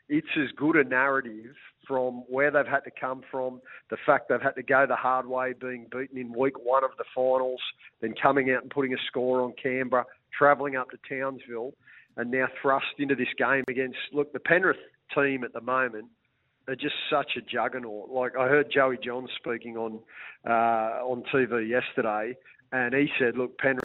it's 0.09 0.27
as 0.37 0.51
good 0.55 0.75
a 0.75 0.83
narrative 0.83 1.55
from 1.87 2.23
where 2.27 2.51
they've 2.51 2.67
had 2.67 2.81
to 2.81 2.91
come 2.99 3.21
from, 3.31 3.61
the 3.89 3.97
fact 4.05 4.27
they've 4.29 4.41
had 4.41 4.55
to 4.55 4.63
go 4.63 4.85
the 4.87 4.95
hard 4.95 5.25
way, 5.25 5.53
being 5.59 5.87
beaten 5.91 6.17
in 6.17 6.33
week 6.37 6.57
one 6.63 6.83
of 6.83 6.91
the 6.97 7.05
finals, 7.15 7.61
then 8.01 8.13
coming 8.21 8.51
out 8.51 8.61
and 8.61 8.71
putting 8.71 8.93
a 8.93 8.97
score 9.07 9.41
on 9.41 9.53
Canberra, 9.61 10.05
travelling 10.37 10.75
up 10.75 10.87
to 10.89 10.97
Townsville, 11.09 11.71
and 12.17 12.31
now 12.31 12.47
thrust 12.61 12.85
into 12.99 13.15
this 13.15 13.27
game 13.37 13.63
against, 13.69 13.97
look, 14.11 14.33
the 14.33 14.39
Penrith 14.39 14.77
team 15.15 15.43
at 15.43 15.53
the 15.53 15.61
moment 15.61 16.07
are 16.67 16.75
just 16.75 16.95
such 17.09 17.37
a 17.37 17.41
juggernaut. 17.41 18.09
Like 18.09 18.33
I 18.37 18.47
heard 18.47 18.71
Joey 18.71 18.97
Johns 19.03 19.29
speaking 19.37 19.77
on 19.77 19.99
uh, 20.45 21.01
on 21.03 21.23
TV 21.33 21.67
yesterday, 21.67 22.35
and 22.71 22.93
he 22.93 23.09
said, 23.19 23.37
"Look, 23.37 23.57
Penrith, 23.57 23.83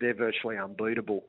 they're 0.00 0.14
virtually 0.14 0.56
unbeatable." 0.56 1.24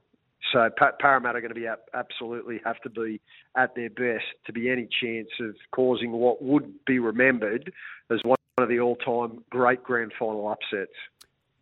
So 0.54 0.70
Parramatta 1.00 1.38
are 1.38 1.42
going 1.42 1.54
to 1.54 1.56
be 1.56 1.68
absolutely 1.94 2.62
have 2.64 2.80
to 2.82 2.90
be 2.90 3.20
at 3.56 3.76
their 3.76 3.90
best 3.90 4.26
to 4.46 4.54
be 4.54 4.70
any 4.70 4.88
chance 5.02 5.28
of 5.42 5.56
causing 5.72 6.12
what 6.12 6.42
would 6.42 6.86
be 6.86 7.00
remembered 7.00 7.74
as 8.10 8.20
one 8.24 8.38
of 8.58 8.70
the 8.70 8.80
all-time 8.80 9.44
great 9.50 9.84
grand 9.84 10.14
final 10.18 10.48
upsets. 10.48 10.94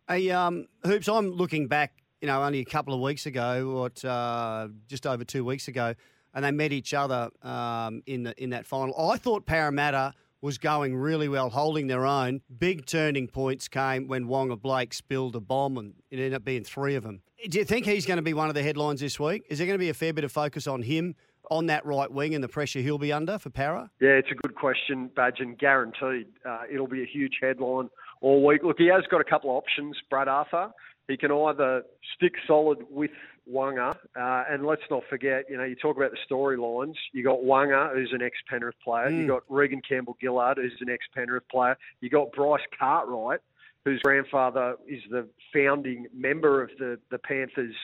Hey, 0.08 0.30
um, 0.30 0.68
hoops! 0.84 1.08
I'm 1.08 1.32
looking 1.32 1.66
back, 1.66 1.94
you 2.20 2.28
know, 2.28 2.42
only 2.42 2.60
a 2.60 2.64
couple 2.64 2.94
of 2.94 3.00
weeks 3.00 3.26
ago, 3.26 3.80
what 3.80 4.04
uh, 4.04 4.68
just 4.86 5.04
over 5.06 5.24
two 5.24 5.44
weeks 5.44 5.66
ago, 5.66 5.94
and 6.32 6.44
they 6.44 6.52
met 6.52 6.72
each 6.72 6.94
other 6.94 7.30
um, 7.42 8.02
in 8.06 8.22
the 8.22 8.40
in 8.40 8.50
that 8.50 8.66
final. 8.66 9.10
I 9.10 9.16
thought 9.16 9.46
Parramatta 9.46 10.14
was 10.40 10.58
going 10.58 10.96
really 10.96 11.28
well, 11.28 11.50
holding 11.50 11.86
their 11.86 12.06
own. 12.06 12.40
Big 12.58 12.86
turning 12.86 13.28
points 13.28 13.68
came 13.68 14.06
when 14.06 14.26
Waqa 14.26 14.60
Blake 14.60 14.94
spilled 14.94 15.36
a 15.36 15.40
bomb, 15.40 15.78
and 15.78 15.94
it 16.10 16.16
ended 16.16 16.34
up 16.34 16.44
being 16.44 16.64
three 16.64 16.94
of 16.94 17.02
them. 17.02 17.22
Do 17.48 17.58
you 17.58 17.64
think 17.64 17.86
he's 17.86 18.06
going 18.06 18.16
to 18.16 18.22
be 18.22 18.34
one 18.34 18.48
of 18.48 18.54
the 18.54 18.62
headlines 18.62 19.00
this 19.00 19.20
week? 19.20 19.44
Is 19.48 19.58
there 19.58 19.66
going 19.66 19.78
to 19.78 19.82
be 19.82 19.90
a 19.90 19.94
fair 19.94 20.12
bit 20.12 20.24
of 20.24 20.32
focus 20.32 20.66
on 20.66 20.82
him 20.82 21.14
on 21.50 21.66
that 21.66 21.84
right 21.86 22.10
wing 22.10 22.34
and 22.34 22.42
the 22.42 22.48
pressure 22.48 22.80
he'll 22.80 22.98
be 22.98 23.12
under 23.12 23.38
for 23.38 23.50
Para? 23.50 23.90
Yeah, 24.00 24.10
it's 24.10 24.30
a 24.30 24.34
good 24.34 24.54
question, 24.54 25.10
Badge, 25.14 25.36
and 25.38 25.58
guaranteed 25.58 26.26
uh, 26.44 26.62
it'll 26.72 26.88
be 26.88 27.02
a 27.02 27.06
huge 27.06 27.34
headline 27.40 27.88
all 28.20 28.44
week. 28.44 28.62
Look, 28.64 28.78
he 28.78 28.88
has 28.88 29.04
got 29.10 29.20
a 29.20 29.24
couple 29.24 29.50
of 29.50 29.56
options, 29.56 29.96
Brad 30.10 30.28
Arthur. 30.28 30.70
He 31.08 31.16
can 31.16 31.30
either 31.30 31.82
stick 32.16 32.32
solid 32.46 32.78
with 32.90 33.12
Waqa, 33.52 33.96
uh, 34.16 34.44
and 34.50 34.66
let's 34.66 34.82
not 34.90 35.02
forget, 35.08 35.44
you 35.48 35.56
know, 35.56 35.64
you 35.64 35.76
talk 35.76 35.96
about 35.96 36.10
the 36.10 36.18
storylines. 36.28 36.94
You 37.12 37.22
got 37.22 37.38
Waqa, 37.38 37.94
who's 37.94 38.12
an 38.12 38.22
ex-Penrith 38.22 38.74
player. 38.82 39.08
Mm. 39.08 39.20
You 39.20 39.26
got 39.28 39.42
Reagan 39.48 39.82
Campbell-Gillard, 39.88 40.58
who's 40.58 40.72
an 40.80 40.90
ex-Penrith 40.90 41.48
player. 41.48 41.76
You 42.00 42.10
got 42.10 42.32
Bryce 42.32 42.60
Cartwright, 42.78 43.40
whose 43.84 44.00
grandfather 44.02 44.76
is 44.88 45.02
the 45.10 45.28
founding 45.52 46.06
member 46.14 46.62
of 46.62 46.70
the 46.78 46.98
the 47.10 47.18
Panthers. 47.18 47.74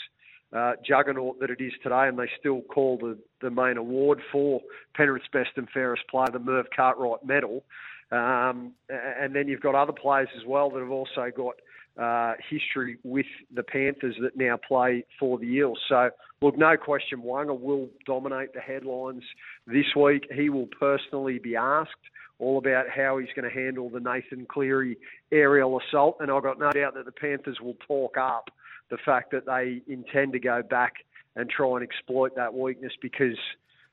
Uh, 0.55 0.72
juggernaut 0.87 1.40
that 1.40 1.48
it 1.48 1.62
is 1.62 1.72
today, 1.83 2.07
and 2.07 2.18
they 2.18 2.29
still 2.38 2.61
call 2.61 2.98
the, 2.98 3.16
the 3.40 3.51
main 3.51 3.79
award 3.79 4.20
for 4.31 4.61
Penrith's 4.94 5.27
best 5.33 5.48
and 5.57 5.66
fairest 5.70 6.07
player 6.11 6.27
the 6.31 6.38
Merv 6.38 6.66
Cartwright 6.77 7.25
Medal. 7.25 7.64
Um, 8.11 8.72
and 8.90 9.35
then 9.35 9.48
you've 9.48 9.62
got 9.62 9.75
other 9.75 9.94
players 9.94 10.29
as 10.37 10.44
well 10.46 10.68
that 10.68 10.81
have 10.81 10.90
also 10.90 11.31
got 11.35 11.55
uh, 12.00 12.35
history 12.48 12.98
with 13.05 13.26
the 13.55 13.62
Panthers 13.62 14.16
that 14.22 14.37
now 14.37 14.57
play 14.57 15.05
for 15.18 15.38
the 15.38 15.44
Eels. 15.44 15.78
So, 15.88 16.11
look, 16.40 16.57
no 16.57 16.76
question, 16.76 17.22
Waqa 17.22 17.59
will 17.59 17.88
dominate 18.07 18.55
the 18.55 18.61
headlines 18.61 19.22
this 19.66 19.85
week. 19.96 20.26
He 20.35 20.48
will 20.48 20.68
personally 20.78 21.38
be 21.38 21.57
asked 21.57 21.90
all 22.38 22.59
about 22.59 22.87
how 22.88 23.18
he's 23.18 23.28
going 23.37 23.48
to 23.48 23.55
handle 23.55 23.90
the 23.90 24.00
Nathan 24.00 24.46
Cleary 24.50 24.96
aerial 25.31 25.81
assault, 25.81 26.16
and 26.20 26.31
I've 26.31 26.42
got 26.42 26.59
no 26.59 26.70
doubt 26.70 26.94
that 26.94 27.05
the 27.05 27.12
Panthers 27.12 27.59
will 27.61 27.76
talk 27.87 28.16
up 28.16 28.50
the 28.90 28.98
fact 29.05 29.31
that 29.33 29.46
they 29.46 29.81
intend 29.92 30.33
to 30.33 30.38
go 30.38 30.62
back 30.62 30.94
and 31.37 31.48
try 31.48 31.74
and 31.74 31.83
exploit 31.83 32.35
that 32.37 32.52
weakness 32.52 32.92
because 33.00 33.38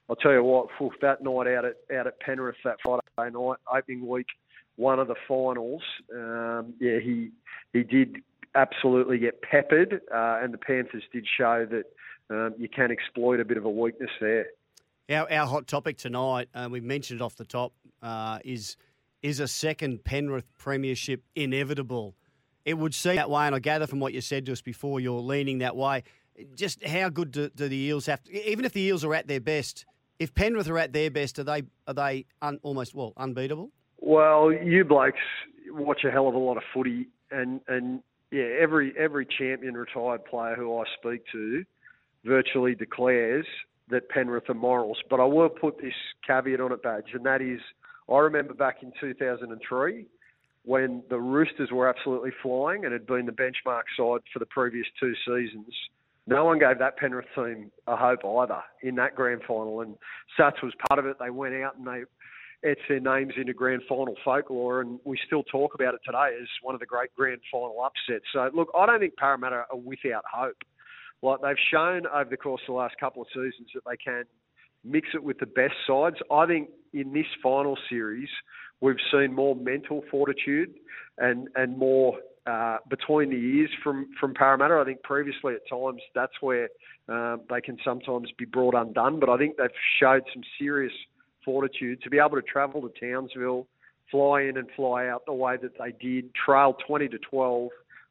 I'll 0.09 0.15
tell 0.15 0.33
you 0.33 0.43
what, 0.43 0.67
that 1.01 1.21
night 1.21 1.47
out 1.47 1.65
at 1.65 1.75
out 1.95 2.07
at 2.07 2.19
Penrith 2.19 2.55
that 2.65 2.77
Friday 2.83 3.33
night 3.33 3.57
opening 3.71 4.07
week 4.07 4.27
one 4.79 4.97
of 4.97 5.09
the 5.09 5.15
finals, 5.27 5.81
um, 6.15 6.73
yeah, 6.79 6.99
he 6.99 7.31
he 7.73 7.83
did 7.83 8.23
absolutely 8.55 9.19
get 9.19 9.41
peppered, 9.41 10.01
uh, 10.11 10.39
and 10.41 10.53
the 10.53 10.57
Panthers 10.57 11.03
did 11.11 11.27
show 11.37 11.67
that 11.69 11.83
um, 12.33 12.55
you 12.57 12.69
can 12.69 12.89
exploit 12.89 13.39
a 13.39 13.45
bit 13.45 13.57
of 13.57 13.65
a 13.65 13.69
weakness 13.69 14.09
there. 14.21 14.47
Our, 15.09 15.31
our 15.31 15.45
hot 15.45 15.67
topic 15.67 15.97
tonight, 15.97 16.47
uh, 16.55 16.69
we 16.71 16.79
mentioned 16.79 17.19
it 17.19 17.23
off 17.23 17.35
the 17.35 17.45
top, 17.45 17.73
uh, 18.01 18.39
is 18.45 18.77
is 19.21 19.41
a 19.41 19.47
second 19.49 20.05
Penrith 20.05 20.47
premiership 20.57 21.23
inevitable? 21.35 22.15
It 22.63 22.75
would 22.75 22.95
seem 22.95 23.17
that 23.17 23.29
way, 23.29 23.45
and 23.47 23.55
I 23.55 23.59
gather 23.59 23.85
from 23.85 23.99
what 23.99 24.13
you 24.13 24.21
said 24.21 24.45
to 24.45 24.53
us 24.53 24.61
before, 24.61 25.01
you're 25.01 25.19
leaning 25.19 25.57
that 25.57 25.75
way. 25.75 26.03
Just 26.55 26.85
how 26.85 27.09
good 27.09 27.31
do, 27.31 27.49
do 27.49 27.67
the 27.67 27.75
Eels 27.75 28.05
have 28.05 28.23
to? 28.23 28.49
Even 28.49 28.63
if 28.63 28.71
the 28.71 28.81
Eels 28.81 29.03
are 29.03 29.13
at 29.13 29.27
their 29.27 29.41
best, 29.41 29.85
if 30.19 30.33
Penrith 30.33 30.69
are 30.69 30.77
at 30.77 30.93
their 30.93 31.11
best, 31.11 31.37
are 31.37 31.43
they 31.43 31.63
are 31.85 31.93
they 31.93 32.25
un, 32.41 32.59
almost 32.63 32.95
well 32.95 33.11
unbeatable? 33.17 33.71
Well, 34.09 34.51
you 34.51 34.85
blokes 34.85 35.19
watch 35.69 36.03
a 36.03 36.09
hell 36.09 36.27
of 36.27 36.33
a 36.33 36.39
lot 36.39 36.57
of 36.57 36.63
footy, 36.73 37.09
and 37.29 37.61
and 37.67 38.01
yeah, 38.31 38.57
every 38.59 38.91
every 38.97 39.23
champion 39.23 39.75
retired 39.75 40.25
player 40.25 40.55
who 40.55 40.75
I 40.79 40.83
speak 40.97 41.21
to 41.31 41.63
virtually 42.25 42.73
declares 42.73 43.45
that 43.91 44.09
Penrith 44.09 44.49
are 44.49 44.55
morals. 44.55 44.97
But 45.11 45.19
I 45.19 45.25
will 45.25 45.47
put 45.47 45.79
this 45.79 45.93
caveat 46.25 46.59
on 46.59 46.71
it, 46.71 46.81
badge, 46.81 47.13
and 47.13 47.23
that 47.27 47.39
is, 47.39 47.59
I 48.11 48.17
remember 48.17 48.55
back 48.55 48.77
in 48.81 48.91
2003 48.99 50.07
when 50.65 51.03
the 51.11 51.19
Roosters 51.19 51.69
were 51.71 51.87
absolutely 51.87 52.31
flying 52.41 52.85
and 52.85 52.93
had 52.93 53.05
been 53.05 53.27
the 53.27 53.31
benchmark 53.31 53.83
side 53.95 54.21
for 54.33 54.39
the 54.39 54.47
previous 54.47 54.87
two 54.99 55.13
seasons. 55.23 55.71
No 56.25 56.45
one 56.45 56.57
gave 56.57 56.79
that 56.79 56.97
Penrith 56.97 57.27
team 57.35 57.71
a 57.85 57.95
hope 57.95 58.25
either 58.25 58.63
in 58.81 58.95
that 58.95 59.13
grand 59.13 59.41
final, 59.47 59.81
and 59.81 59.93
Sats 60.35 60.63
was 60.63 60.73
part 60.87 60.97
of 60.97 61.05
it. 61.05 61.17
They 61.19 61.29
went 61.29 61.53
out 61.53 61.77
and 61.77 61.85
they 61.85 62.05
etched 62.63 62.81
their 62.89 62.99
names 62.99 63.33
into 63.37 63.53
grand 63.53 63.81
final 63.87 64.15
folklore, 64.23 64.81
and 64.81 64.99
we 65.05 65.17
still 65.25 65.43
talk 65.43 65.75
about 65.75 65.93
it 65.93 66.01
today 66.05 66.37
as 66.41 66.47
one 66.61 66.75
of 66.75 66.79
the 66.79 66.85
great 66.85 67.13
grand 67.15 67.39
final 67.51 67.81
upsets. 67.83 68.25
So, 68.33 68.49
look, 68.53 68.69
I 68.75 68.85
don't 68.85 68.99
think 68.99 69.15
Parramatta 69.15 69.65
are 69.71 69.77
without 69.77 70.23
hope. 70.31 70.57
Like 71.21 71.41
they've 71.41 71.55
shown 71.71 72.07
over 72.07 72.29
the 72.29 72.37
course 72.37 72.61
of 72.67 72.73
the 72.73 72.77
last 72.77 72.95
couple 72.99 73.21
of 73.21 73.27
seasons 73.29 73.69
that 73.73 73.83
they 73.89 73.97
can 73.97 74.23
mix 74.83 75.09
it 75.13 75.23
with 75.23 75.39
the 75.39 75.45
best 75.45 75.73
sides. 75.85 76.15
I 76.31 76.45
think 76.45 76.69
in 76.93 77.13
this 77.13 77.25
final 77.43 77.77
series, 77.89 78.29
we've 78.81 78.95
seen 79.11 79.33
more 79.33 79.55
mental 79.55 80.03
fortitude 80.09 80.73
and 81.17 81.49
and 81.55 81.77
more 81.77 82.17
uh, 82.45 82.77
between 82.89 83.29
the 83.29 83.35
ears 83.35 83.69
from, 83.83 84.07
from 84.19 84.33
Parramatta. 84.33 84.79
I 84.81 84.85
think 84.85 85.03
previously 85.03 85.53
at 85.53 85.61
times 85.69 86.01
that's 86.15 86.33
where 86.41 86.69
um, 87.07 87.41
they 87.49 87.61
can 87.61 87.77
sometimes 87.83 88.29
be 88.37 88.45
brought 88.45 88.73
undone, 88.73 89.19
but 89.19 89.29
I 89.29 89.37
think 89.37 89.57
they've 89.57 89.69
showed 89.99 90.23
some 90.33 90.43
serious 90.57 90.93
fortitude 91.43 92.01
to 92.03 92.09
be 92.09 92.17
able 92.19 92.35
to 92.35 92.41
travel 92.41 92.81
to 92.81 92.91
Townsville, 92.99 93.67
fly 94.11 94.41
in 94.41 94.57
and 94.57 94.67
fly 94.75 95.07
out 95.07 95.25
the 95.25 95.33
way 95.33 95.57
that 95.57 95.77
they 95.77 95.91
did, 95.91 96.33
trail 96.33 96.75
20 96.87 97.07
to 97.09 97.17
12 97.17 97.69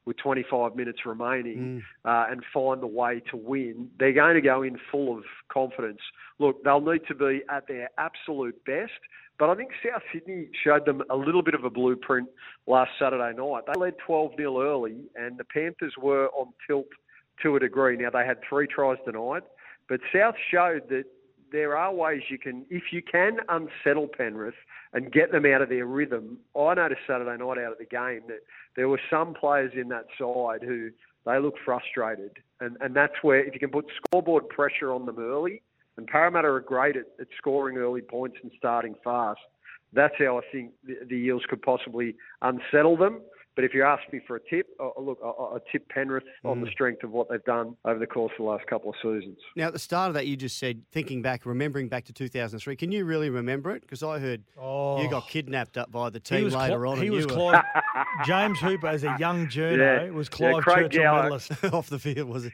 with 0.09 0.17
25 0.17 0.75
minutes 0.75 1.01
remaining 1.05 1.83
uh, 2.07 2.25
and 2.31 2.43
find 2.53 2.83
the 2.83 2.87
way 2.87 3.21
to 3.31 3.37
win. 3.37 3.91
They're 3.99 4.15
going 4.15 4.35
to 4.35 4.41
go 4.41 4.63
in 4.63 4.79
full 4.91 5.17
of 5.17 5.25
confidence. 5.53 6.01
Look, 6.39 6.65
they'll 6.65 6.81
need 6.81 7.03
to 7.09 7.15
be 7.15 7.43
at 7.51 7.69
their 7.69 7.91
absolute 7.99 8.65
best, 8.65 8.93
but 9.39 9.51
I 9.51 9.55
think 9.55 9.71
South 9.85 10.03
Sydney 10.13 10.49
showed 10.65 10.87
them 10.87 11.03
a 11.11 11.17
little 11.17 11.43
bit 11.43 11.55
of 11.55 11.65
a 11.65 11.71
blueprint 11.71 12.29
last 12.67 12.93
Saturday 12.99 13.37
night. 13.37 13.65
They 13.67 13.79
led 13.79 13.95
12 14.05 14.33
0 14.37 14.63
early, 14.63 14.97
and 15.15 15.37
the 15.37 15.45
Panthers 15.45 15.95
were 16.01 16.29
on 16.29 16.55
tilt 16.67 16.89
to 17.43 17.57
a 17.57 17.61
degree. 17.61 17.99
Now, 17.99 18.09
they 18.11 18.25
had 18.25 18.39
three 18.49 18.67
tries 18.67 18.97
tonight, 19.05 19.43
but 19.91 20.01
South 20.13 20.35
showed 20.51 20.89
that 20.89 21.05
there 21.53 21.77
are 21.77 21.93
ways 21.93 22.23
you 22.29 22.39
can, 22.39 22.65
if 22.71 22.85
you 22.93 23.03
can 23.03 23.39
unsettle 23.49 24.09
Penrith 24.09 24.55
and 24.93 25.13
get 25.13 25.33
them 25.33 25.47
out 25.47 25.63
of 25.63 25.69
their 25.69 25.87
rhythm. 25.87 26.39
I 26.57 26.75
noticed 26.75 27.01
Saturday 27.07 27.43
night 27.43 27.59
out 27.59 27.73
of 27.73 27.79
the 27.79 27.85
game 27.85 28.23
that 28.29 28.41
there 28.77 28.89
were 28.89 29.01
some 29.11 29.35
players 29.35 29.73
in 29.75 29.89
that 29.89 30.07
side 30.19 30.63
who 30.63 30.91
they 31.27 31.39
look 31.39 31.55
frustrated, 31.65 32.39
and 32.61 32.77
and 32.81 32.95
that's 32.95 33.15
where 33.23 33.45
if 33.45 33.53
you 33.55 33.61
can 33.61 33.71
put 33.71 33.87
scoreboard 33.97 34.49
pressure 34.49 34.93
on 34.93 35.05
them 35.05 35.19
early, 35.19 35.63
and 35.97 36.07
Parramatta 36.07 36.49
are 36.49 36.61
great 36.61 36.97
at, 36.97 37.07
at 37.21 37.27
scoring 37.37 37.77
early 37.77 38.01
points 38.01 38.39
and 38.43 38.53
starting 38.57 38.95
fast. 39.05 39.41
That's 39.93 40.15
how 40.19 40.39
I 40.39 40.43
think 40.53 40.73
the, 40.87 40.97
the 41.09 41.15
Eels 41.15 41.43
could 41.49 41.63
possibly 41.63 42.15
unsettle 42.43 42.97
them. 42.97 43.21
But 43.59 43.65
if 43.65 43.75
you 43.75 43.83
ask 43.83 44.05
me 44.13 44.21
for 44.25 44.37
a 44.37 44.41
tip, 44.49 44.69
uh, 44.79 44.91
uh 44.97 45.01
look, 45.01 45.19
uh, 45.21 45.31
uh, 45.31 45.33
I, 45.33 45.57
I 45.57 45.59
tip 45.73 45.89
Penrith 45.89 46.23
on 46.45 46.61
the 46.61 46.69
mm. 46.69 46.73
strength 46.73 47.03
of 47.03 47.11
what 47.11 47.29
they've 47.29 47.43
done 47.43 47.75
over 47.85 47.99
the 47.99 48.07
course 48.07 48.31
of 48.39 48.45
the 48.45 48.49
last 48.49 48.65
couple 48.69 48.91
of 48.91 48.95
seasons. 49.03 49.37
Now, 49.57 49.67
at 49.67 49.73
the 49.73 49.81
start 49.81 50.07
of 50.07 50.15
that, 50.15 50.29
you 50.29 50.37
just 50.37 50.61
said, 50.61 50.81
thinking 50.93 51.23
back, 51.23 51.45
remembering 51.45 51.89
back 51.89 52.05
to 52.05 52.13
2003, 52.13 52.77
can 52.77 52.93
you 52.93 53.05
really 53.05 53.31
remember 53.31 53.75
it? 53.75 53.81
Because 53.83 54.05
I 54.05 54.21
heard 54.21 54.45
Oh. 54.57 55.03
you 55.03 55.11
got 55.11 55.25
oh. 55.25 55.27
kidnapped 55.29 55.77
up 55.77 55.91
by 55.91 56.09
the 56.09 56.21
team 56.21 56.45
later 56.51 56.79
Cli- 56.79 56.89
on. 56.89 56.99
he 56.99 57.07
and 57.07 57.17
was 57.17 57.25
you 57.25 57.33
Clive, 57.33 57.65
James 58.25 58.61
Hooper 58.61 58.87
as 58.87 59.03
a 59.03 59.17
young 59.19 59.47
journo 59.49 60.07
Yeah. 60.07 60.11
was 60.11 60.29
Yeah, 60.39 60.53
Clive 60.53 60.63
Craig 60.63 60.77
Churchill 60.93 61.03
Gower. 61.03 61.23
medalist. 61.25 61.65
off 61.73 61.91
the 61.91 61.99
field, 61.99 62.29
was 62.29 62.45
it? 62.45 62.53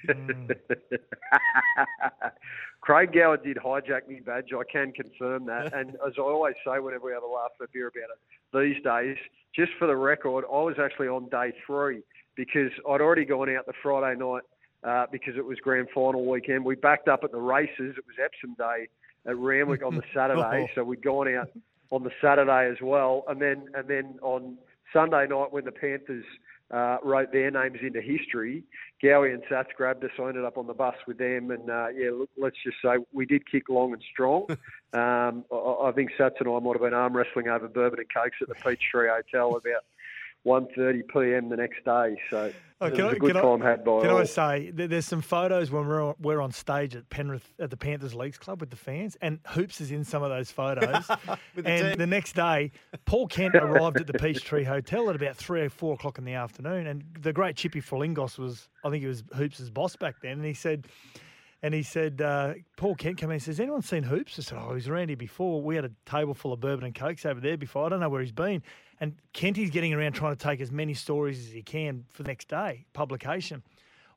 Craig 2.85 3.15
Gower 3.15 3.39
did 3.39 3.57
hijack 3.57 4.07
me 4.09 4.21
badge. 4.21 4.51
I 4.53 4.63
can 4.71 4.93
confirm 4.93 5.47
that. 5.47 5.73
And 5.75 5.97
as 6.07 6.13
I 6.19 6.21
always 6.21 6.55
say 6.67 6.79
whenever 6.79 7.07
we 7.07 7.13
have 7.13 7.23
a 7.23 7.27
laugh 7.27 7.51
at 7.59 7.65
a 7.65 7.69
beer 7.73 7.89
about 7.89 8.11
it, 8.13 8.19
these 8.53 8.83
days, 8.85 9.17
just 9.57 9.73
for 9.79 9.87
the 9.87 9.97
record, 9.97 10.45
I 10.45 10.61
was 10.61 10.77
actually 10.79 11.09
on 11.09 11.31
day 11.31 11.55
three 11.67 12.03
because 12.37 12.71
I'd 12.89 13.01
already 13.01 13.25
gone 13.25 13.49
out 13.57 13.65
the 13.65 13.73
Friday 13.83 14.19
night 14.19 14.43
uh, 14.83 15.07
because 15.11 15.35
it 15.39 15.45
was 15.45 15.59
grand 15.61 15.89
final 15.95 16.27
weekend. 16.27 16.63
We 16.63 16.75
backed 16.75 17.09
up 17.09 17.21
at 17.25 17.33
the 17.33 17.41
races. 17.41 17.95
It 17.97 18.05
was 18.07 18.17
Epsom 18.23 18.55
Day 18.59 18.89
at 19.27 19.39
Randwick 19.39 19.83
on 19.83 19.95
the 19.95 20.03
Saturday, 20.15 20.71
so 20.75 20.85
we'd 20.85 21.03
gone 21.03 21.35
out 21.35 21.49
on 21.91 22.05
the 22.05 22.11
Saturday 22.21 22.71
as 22.71 22.83
well. 22.83 23.25
And 23.29 23.41
then 23.41 23.69
and 23.75 23.89
then 23.89 24.19
on 24.21 24.59
Sunday 24.93 25.27
night 25.27 25.53
when 25.53 25.65
the 25.65 25.73
Panthers 25.73 26.25
uh, 26.71 26.99
wrote 27.03 27.33
their 27.33 27.51
names 27.51 27.79
into 27.83 28.01
history, 28.01 28.65
Gowie 29.03 29.35
and 29.35 29.43
Sats 29.45 29.73
grabbed 29.77 30.05
us. 30.05 30.11
I 30.19 30.29
ended 30.29 30.45
up 30.45 30.57
on 30.57 30.67
the 30.67 30.75
bus 30.75 30.95
with 31.07 31.19
them, 31.19 31.51
and 31.51 31.69
uh, 31.69 31.89
yeah, 31.95 32.11
look, 32.11 32.31
let's 32.37 32.57
just 32.65 32.77
say 32.83 32.97
we 33.13 33.27
did 33.27 33.49
kick 33.51 33.69
long 33.69 33.93
and 33.93 34.03
strong. 34.13 34.47
um, 34.95 35.45
I, 35.53 35.89
I 35.89 35.93
think 35.95 36.11
Sats 36.19 36.41
and 36.41 36.49
I 36.49 36.59
might 36.59 36.73
have 36.73 36.83
been 36.83 36.95
arm 36.95 37.17
wrestling 37.17 37.49
over 37.49 37.69
bourbon 37.69 38.01
and 38.01 38.09
cokes 38.13 38.37
at 38.41 38.49
the 38.49 38.55
Peachtree 38.55 39.09
Hotel 39.09 39.57
about 39.57 39.85
1.30 40.47 41.03
p.m. 41.13 41.49
the 41.49 41.57
next 41.57 41.85
day. 41.85 42.17
So 42.31 42.53
Oh, 42.81 42.87
it 42.89 42.95
can 42.97 43.05
was 43.05 43.15
I- 43.15 43.17
a 43.17 43.19
good 43.21 43.29
can 43.33 43.37
I- 43.39 43.43
time 43.43 43.61
had 43.61 43.85
by 43.85 44.01
Can 44.03 44.11
all. 44.11 44.19
I 44.19 44.25
say 44.25 44.71
there's 44.71 45.07
some 45.07 45.23
photos 45.23 45.71
when 45.71 45.87
we're 45.87 46.03
on, 46.05 46.15
we're 46.21 46.41
on 46.41 46.51
stage 46.53 46.95
at 46.97 47.09
Penrith 47.09 47.49
at 47.59 47.71
the 47.71 47.77
Panthers 47.77 48.15
Leagues 48.15 48.37
Club 48.37 48.61
with 48.61 48.69
the 48.71 48.77
fans, 48.77 49.17
and 49.23 49.39
Hoops 49.47 49.81
is 49.81 49.91
in 49.91 50.05
some 50.05 50.23
of 50.23 50.29
those 50.31 50.51
photos. 50.51 51.09
With 51.55 51.65
the 51.65 51.71
and 51.71 51.89
team. 51.91 51.99
the 51.99 52.07
next 52.07 52.35
day, 52.35 52.73
Paul 53.07 53.29
Kent 53.29 53.55
arrived 53.55 54.01
at 54.01 54.07
the 54.09 54.13
Peachtree 54.15 54.65
Hotel 54.65 55.09
at 55.09 55.17
about 55.17 55.37
three 55.37 55.63
or 55.63 55.71
four 55.71 55.95
o'clock 55.95 56.19
in 56.19 56.25
the 56.25 56.35
afternoon, 56.35 56.89
and 56.89 57.05
the 57.21 57.33
great 57.33 57.57
Chippy 57.57 57.81
Flingos 57.81 58.39
was 58.39 58.69
I 58.85 58.91
think 58.91 59.03
he 59.03 59.09
was 59.09 59.23
Hoops' 59.37 59.71
boss 59.71 59.97
back 59.97 60.17
then, 60.21 60.33
and 60.33 60.45
he 60.45 60.55
said. 60.55 60.87
And 61.63 61.73
he 61.73 61.83
said, 61.83 62.21
uh, 62.21 62.53
Paul 62.77 62.95
Kent 62.95 63.17
came 63.17 63.31
in 63.31 63.35
and 63.37 63.43
says, 63.43 63.59
anyone 63.59 63.81
seen 63.81 64.03
Hoops? 64.03 64.39
I 64.39 64.43
said, 64.43 64.59
oh, 64.61 64.75
he's 64.75 64.87
around 64.87 65.09
here 65.09 65.17
before. 65.17 65.63
We 65.63 65.77
had 65.77 65.87
a 65.87 65.91
table 66.05 66.35
full 66.35 66.53
of 66.53 66.61
bourbon 66.61 66.85
and 66.85 66.95
cokes 66.95 67.25
over 67.25 67.41
there 67.41 67.57
before. 67.57 67.87
I 67.87 67.89
don't 67.89 68.01
know 68.01 68.11
where 68.11 68.21
he's 68.21 68.33
been. 68.33 68.63
And 69.01 69.15
Kenty's 69.33 69.71
getting 69.71 69.93
around 69.93 70.13
trying 70.13 70.37
to 70.37 70.43
take 70.43 70.61
as 70.61 70.71
many 70.71 70.95
stories 70.95 71.39
as 71.39 71.53
he 71.53 71.63
can 71.63 72.05
for 72.13 72.23
the 72.23 72.29
next 72.29 72.49
day, 72.49 72.87
publication. 72.93 73.63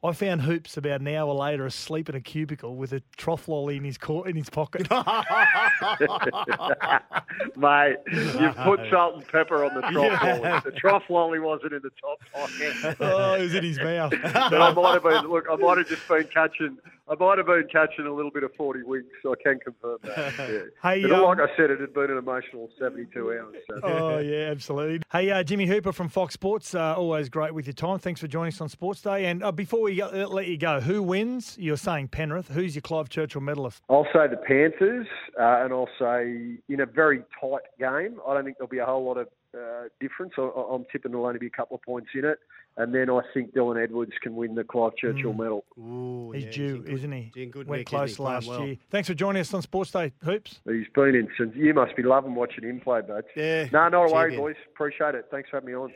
I 0.03 0.11
found 0.11 0.43
Hoops 0.43 0.77
about 0.77 1.01
an 1.01 1.07
hour 1.07 1.33
later 1.33 1.65
asleep 1.65 2.07
in 2.07 2.13
a 2.13 2.21
cubicle 2.21 2.75
with 2.75 2.93
a 2.93 3.01
trough 3.17 3.47
lolly 3.47 3.77
in 3.77 3.83
his 3.83 3.97
cor- 3.97 4.27
in 4.27 4.35
his 4.35 4.47
pocket. 4.49 4.87
Mate, 7.57 7.95
you've 8.11 8.55
put 8.57 8.79
salt 8.91 9.15
and 9.15 9.27
pepper 9.27 9.65
on 9.65 9.73
the 9.73 9.81
trough 9.81 10.23
lolly. 10.23 10.61
The 10.65 10.71
trough 10.77 11.09
lolly 11.09 11.39
wasn't 11.39 11.73
in 11.73 11.81
the 11.81 11.89
top 11.99 12.19
pocket. 12.31 12.95
oh, 12.99 13.33
it 13.33 13.41
was 13.41 13.55
in 13.55 13.63
his 13.63 13.79
mouth. 13.79 14.13
But 14.21 14.61
I 14.61 14.71
might 14.71 14.93
have 14.93 15.03
been, 15.03 15.27
look, 15.31 15.45
I 15.49 15.55
might 15.55 15.79
have 15.79 15.87
just 15.87 16.07
been 16.07 16.25
catching, 16.25 16.77
I 17.09 17.15
might 17.15 17.37
have 17.37 17.47
been 17.47 17.67
catching 17.71 18.05
a 18.05 18.13
little 18.13 18.31
bit 18.31 18.43
of 18.43 18.53
40 18.55 18.83
winks, 18.83 19.07
so 19.23 19.31
I 19.31 19.35
can 19.41 19.59
confirm 19.59 19.97
that. 20.03 20.33
Yeah. 20.37 20.59
Hey, 20.83 21.01
But 21.03 21.11
um, 21.13 21.23
like 21.23 21.39
I 21.39 21.55
said, 21.55 21.69
it 21.71 21.79
had 21.79 21.93
been 21.93 22.11
an 22.11 22.17
emotional 22.17 22.69
72 22.79 23.31
hours. 23.31 23.55
So. 23.69 23.79
Oh 23.83 24.19
yeah, 24.19 24.49
absolutely. 24.51 25.01
Hey, 25.11 25.31
uh, 25.31 25.43
Jimmy 25.43 25.65
Hooper 25.65 25.91
from 25.93 26.09
Fox 26.09 26.33
Sports. 26.33 26.75
Uh, 26.75 26.95
always 26.95 27.29
great 27.29 27.53
with 27.53 27.65
your 27.65 27.73
time. 27.73 27.99
Thanks 27.99 28.19
for 28.21 28.27
joining 28.27 28.51
us 28.53 28.59
on 28.61 28.69
Sports 28.69 29.01
Day. 29.01 29.25
And 29.25 29.41
uh, 29.43 29.51
before 29.51 29.81
we 29.81 30.01
uh, 30.01 30.27
let 30.27 30.47
you 30.47 30.57
go, 30.57 30.79
who 30.81 31.01
wins? 31.01 31.55
You're 31.59 31.77
saying 31.77 32.09
Penrith. 32.09 32.49
Who's 32.49 32.75
your 32.75 32.81
Clive 32.81 33.09
Churchill 33.09 33.41
medalist? 33.41 33.81
I'll 33.89 34.07
say 34.13 34.27
the 34.27 34.37
Panthers, 34.37 35.07
uh, 35.39 35.63
and 35.63 35.73
I'll 35.73 35.89
say 35.99 36.57
in 36.69 36.81
a 36.81 36.85
very 36.85 37.23
tight 37.39 37.61
game. 37.79 38.19
I 38.27 38.33
don't 38.33 38.43
think 38.43 38.57
there'll 38.57 38.69
be 38.69 38.79
a 38.79 38.85
whole 38.85 39.05
lot 39.05 39.17
of 39.17 39.27
uh, 39.57 39.87
difference. 39.99 40.33
I, 40.37 40.41
I- 40.41 40.73
I'm 40.75 40.85
tipping 40.91 41.11
there'll 41.11 41.25
only 41.25 41.39
be 41.39 41.47
a 41.47 41.51
couple 41.51 41.75
of 41.75 41.81
points 41.83 42.09
in 42.13 42.25
it. 42.25 42.39
And 42.77 42.93
then 42.93 43.09
I 43.09 43.21
think 43.33 43.53
Dylan 43.55 43.81
Edwards 43.81 44.11
can 44.21 44.35
win 44.35 44.53
the 44.53 44.63
Clive 44.63 44.95
Churchill 44.97 45.33
mm. 45.33 45.39
medal. 45.39 45.65
Ooh, 45.79 46.31
He's 46.31 46.45
yeah, 46.45 46.51
due, 46.51 46.75
in 46.75 46.81
good- 46.83 46.93
isn't 46.93 47.11
he? 47.11 47.31
he's 47.33 47.43
in 47.43 47.49
good 47.51 47.67
Went 47.67 47.79
nick, 47.79 47.87
close 47.87 48.17
he? 48.17 48.23
Last 48.23 48.47
well. 48.47 48.65
year. 48.65 48.77
Thanks 48.91 49.07
for 49.07 49.15
joining 49.15 49.39
us 49.41 49.53
on 49.53 49.61
Sports 49.63 49.91
Day, 49.91 50.13
Hoops. 50.23 50.59
He's 50.69 50.85
been 50.93 51.15
in 51.15 51.27
since. 51.37 51.55
You 51.55 51.73
must 51.73 51.95
be 51.95 52.03
loving 52.03 52.35
watching 52.35 52.63
him 52.63 52.79
play, 52.79 53.01
Bud. 53.01 53.23
Yeah, 53.35 53.67
No, 53.71 53.89
not 53.89 54.09
a 54.09 54.13
worry, 54.13 54.37
boys. 54.37 54.55
Appreciate 54.73 55.15
it. 55.15 55.25
Thanks 55.31 55.49
for 55.49 55.57
having 55.57 55.69
me 55.69 55.75
on. 55.75 55.91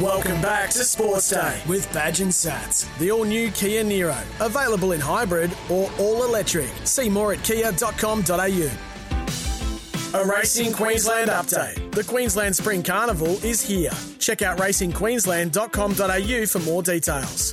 Welcome 0.00 0.40
back 0.42 0.70
to 0.70 0.82
Sports 0.84 1.30
Day 1.30 1.62
with 1.68 1.90
Badge 1.92 2.20
and 2.20 2.30
Sats. 2.32 2.86
The 2.98 3.12
all 3.12 3.24
new 3.24 3.50
Kia 3.52 3.84
Niro. 3.84 4.20
Available 4.44 4.90
in 4.92 5.00
hybrid 5.00 5.52
or 5.70 5.88
all 5.98 6.24
electric. 6.24 6.68
See 6.84 7.08
more 7.08 7.32
at 7.32 7.42
kia.com.au. 7.44 8.93
A 10.14 10.24
Racing 10.24 10.72
Queensland 10.72 11.28
update. 11.28 11.90
The 11.90 12.04
Queensland 12.04 12.54
Spring 12.54 12.84
Carnival 12.84 13.32
is 13.44 13.60
here. 13.60 13.90
Check 14.20 14.42
out 14.42 14.58
racingqueensland.com.au 14.58 16.46
for 16.46 16.58
more 16.60 16.84
details. 16.84 17.52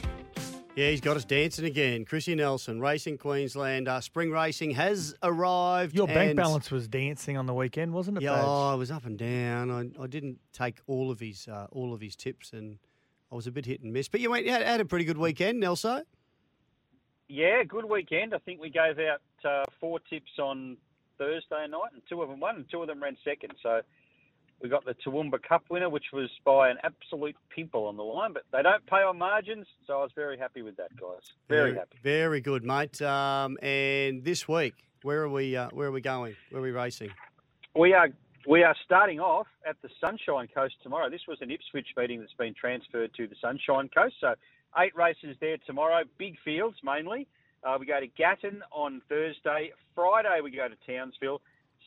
Yeah, 0.75 0.91
he's 0.91 1.01
got 1.01 1.17
us 1.17 1.25
dancing 1.25 1.65
again. 1.65 2.05
Chrissy 2.05 2.35
Nelson, 2.35 2.79
Racing 2.79 3.17
Queensland. 3.17 3.87
Uh, 3.87 3.99
spring 3.99 4.29
racing 4.29 4.69
has 4.71 5.15
arrived. 5.23 5.95
Your 5.95 6.05
bank 6.05 6.37
balance 6.37 6.69
was 6.69 6.87
dancing 6.87 7.35
on 7.35 7.47
the 7.47 7.53
weekend, 7.55 7.95
wasn't 7.95 8.17
it? 8.17 8.23
Yeah, 8.23 8.35
Badge? 8.35 8.45
oh, 8.45 8.69
I 8.69 8.75
was 8.75 8.91
up 8.91 9.07
and 9.07 9.17
down. 9.17 9.71
I, 9.71 9.89
I 9.99 10.05
didn't 10.05 10.37
take 10.53 10.81
all 10.85 11.09
of 11.09 11.19
his 11.19 11.47
uh, 11.47 11.65
all 11.71 11.95
of 11.95 12.01
his 12.01 12.15
tips, 12.15 12.53
and 12.53 12.77
I 13.31 13.35
was 13.35 13.47
a 13.47 13.51
bit 13.51 13.65
hit 13.65 13.81
and 13.81 13.91
miss. 13.91 14.07
But 14.07 14.21
you 14.21 14.29
went, 14.29 14.45
had, 14.45 14.61
had 14.61 14.81
a 14.81 14.85
pretty 14.85 15.05
good 15.05 15.17
weekend, 15.17 15.59
Nelson. 15.59 16.03
Yeah, 17.27 17.63
good 17.63 17.85
weekend. 17.85 18.35
I 18.35 18.37
think 18.37 18.61
we 18.61 18.69
gave 18.69 18.99
out 18.99 19.21
uh, 19.43 19.63
four 19.79 19.99
tips 19.99 20.37
on 20.37 20.77
Thursday 21.21 21.67
night, 21.69 21.93
and 21.93 22.01
two 22.09 22.23
of 22.23 22.29
them 22.29 22.39
won, 22.39 22.55
and 22.55 22.65
two 22.71 22.81
of 22.81 22.87
them 22.87 23.03
ran 23.03 23.15
second. 23.23 23.53
So 23.61 23.81
we 24.61 24.69
got 24.69 24.85
the 24.85 24.95
Toowoomba 25.05 25.41
Cup 25.47 25.63
winner, 25.69 25.87
which 25.87 26.05
was 26.11 26.29
by 26.43 26.69
an 26.69 26.77
absolute 26.83 27.35
pimple 27.55 27.85
on 27.85 27.95
the 27.95 28.03
line, 28.03 28.33
but 28.33 28.43
they 28.51 28.63
don't 28.63 28.83
pay 28.87 29.03
on 29.03 29.19
margins, 29.19 29.67
so 29.85 29.99
I 29.99 30.01
was 30.01 30.11
very 30.15 30.37
happy 30.37 30.63
with 30.63 30.77
that, 30.77 30.95
guys. 30.95 31.21
Very 31.47 31.75
happy. 31.75 31.97
Very 32.03 32.41
good, 32.41 32.63
mate. 32.63 32.99
Um, 33.03 33.59
and 33.61 34.23
this 34.23 34.47
week, 34.47 34.73
where 35.03 35.21
are 35.21 35.29
we? 35.29 35.55
Uh, 35.55 35.69
where 35.73 35.89
are 35.89 35.91
we 35.91 36.01
going? 36.01 36.35
Where 36.49 36.59
are 36.59 36.63
we 36.63 36.71
racing? 36.71 37.11
We 37.75 37.93
are 37.93 38.09
we 38.47 38.63
are 38.63 38.75
starting 38.83 39.19
off 39.19 39.47
at 39.67 39.75
the 39.83 39.89
Sunshine 39.99 40.47
Coast 40.53 40.75
tomorrow. 40.81 41.09
This 41.09 41.27
was 41.27 41.37
an 41.41 41.51
Ipswich 41.51 41.89
meeting 41.95 42.19
that's 42.19 42.33
been 42.33 42.55
transferred 42.59 43.13
to 43.15 43.27
the 43.27 43.35
Sunshine 43.39 43.89
Coast. 43.89 44.15
So 44.19 44.33
eight 44.79 44.95
races 44.95 45.35
there 45.39 45.57
tomorrow, 45.67 46.03
big 46.17 46.37
fields 46.43 46.77
mainly. 46.83 47.27
Uh, 47.63 47.77
we 47.79 47.85
go 47.85 47.99
to 47.99 48.07
Gatton 48.07 48.61
on 48.71 49.01
Thursday. 49.07 49.71
Friday 49.93 50.39
we 50.43 50.51
go 50.51 50.67
to 50.67 50.75
Townsville. 50.87 51.41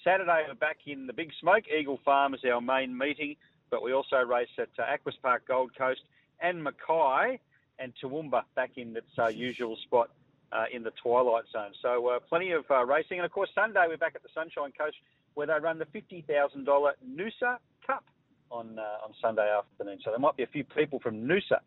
Saturday 0.05 0.45
we're 0.47 0.55
back 0.55 0.79
in 0.87 1.07
the 1.07 1.13
Big 1.13 1.31
Smoke. 1.41 1.65
Eagle 1.69 1.99
Farm 2.05 2.35
is 2.35 2.41
our 2.45 2.61
main 2.61 2.97
meeting, 2.97 3.37
but 3.71 3.83
we 3.83 3.93
also 3.93 4.17
race 4.19 4.49
at 4.59 4.69
uh, 4.79 4.83
Aquis 4.83 5.17
Park 5.21 5.49
Gold 5.49 5.73
Coast 5.77 6.03
and 6.41 6.63
Mackay 6.63 7.41
and 7.79 7.93
Toowoomba 8.03 8.43
back 8.55 8.73
in 8.77 8.97
its 8.97 9.19
uh, 9.19 9.27
usual 9.27 9.77
spot 9.83 10.11
uh, 10.53 10.65
in 10.73 10.85
the 10.85 10.93
twilight 11.03 11.45
zone. 11.53 11.73
So 11.83 12.07
uh, 12.09 12.21
plenty 12.21 12.53
of 12.53 12.65
uh, 12.71 12.85
racing, 12.85 13.19
and 13.19 13.27
of 13.27 13.33
course 13.33 13.51
Sunday 13.55 13.85
we're 13.89 13.97
back 13.97 14.15
at 14.15 14.23
the 14.23 14.29
Sunshine 14.33 14.73
Coast 14.79 14.97
where 15.35 15.49
they 15.49 15.55
run 15.61 15.79
the 15.79 15.87
fifty 15.87 16.25
thousand 16.29 16.65
dollar 16.65 16.93
Noosa 17.05 17.59
Cup. 17.85 18.05
on 18.51 18.79
uh, 18.79 19.05
on 19.05 19.13
Sunday 19.21 19.51
afternoon. 19.51 19.99
So 20.05 20.11
there 20.11 20.21
might 20.21 20.37
be 20.37 20.45
a 20.45 20.49
few 20.49 20.63
people 20.63 21.01
from 21.01 21.27
Noosa 21.27 21.59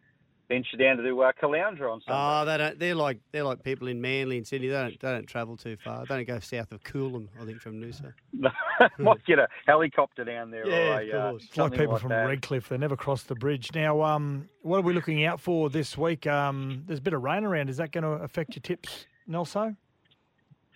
venture 0.48 0.78
down 0.78 0.98
to 0.98 1.04
do 1.04 1.20
uh, 1.22 1.32
Caloundra 1.42 1.92
on 1.92 2.02
Sunday. 2.02 2.10
Oh, 2.10 2.46
they 2.46 2.58
don't. 2.58 2.80
They're 2.80 2.96
like 2.96 3.20
they're 3.32 3.44
like 3.44 3.64
people 3.64 3.88
in 3.88 4.02
Manly 4.02 4.38
and 4.38 4.48
Sydney. 4.48 4.68
They 4.68 4.74
don't 4.74 5.00
they 5.00 5.12
don't 5.12 5.28
travel 5.28 5.58
too 5.58 5.78
far. 5.84 6.06
They 6.06 6.16
don't 6.16 6.28
go 6.28 6.40
south 6.40 6.72
of 6.72 6.84
Coolum. 6.84 7.28
I 7.40 7.46
think 7.46 7.60
from 7.60 7.82
Noosa. 7.82 8.14
might 9.00 9.26
get 9.26 9.40
a 9.40 9.48
helicopter 9.66 10.24
down 10.24 10.52
there. 10.52 10.68
Yeah, 10.68 10.76
or 10.76 11.00
a, 11.00 11.10
of 11.10 11.14
uh, 11.14 11.30
course. 11.32 11.46
It's 11.48 11.58
like 11.58 11.72
people 11.72 11.94
like 11.94 12.02
from 12.02 12.10
that. 12.10 12.26
Redcliffe, 12.26 12.70
they 12.70 12.78
never 12.78 12.96
cross 12.96 13.24
the 13.24 13.36
bridge. 13.36 13.72
Now, 13.74 14.02
um, 14.04 14.50
what 14.62 14.78
are 14.78 14.82
we 14.82 14.94
looking 14.94 15.26
out 15.26 15.40
for 15.40 15.70
this 15.70 15.98
week? 15.98 16.28
Um, 16.28 16.84
there's 16.86 17.00
a 17.00 17.04
bit 17.04 17.14
of 17.14 17.24
rain 17.24 17.44
around. 17.44 17.70
Is 17.70 17.78
that 17.78 17.92
going 17.92 18.04
to 18.04 18.24
affect 18.24 18.56
your 18.56 18.62
tips, 18.62 19.08
Nelso? 19.30 19.76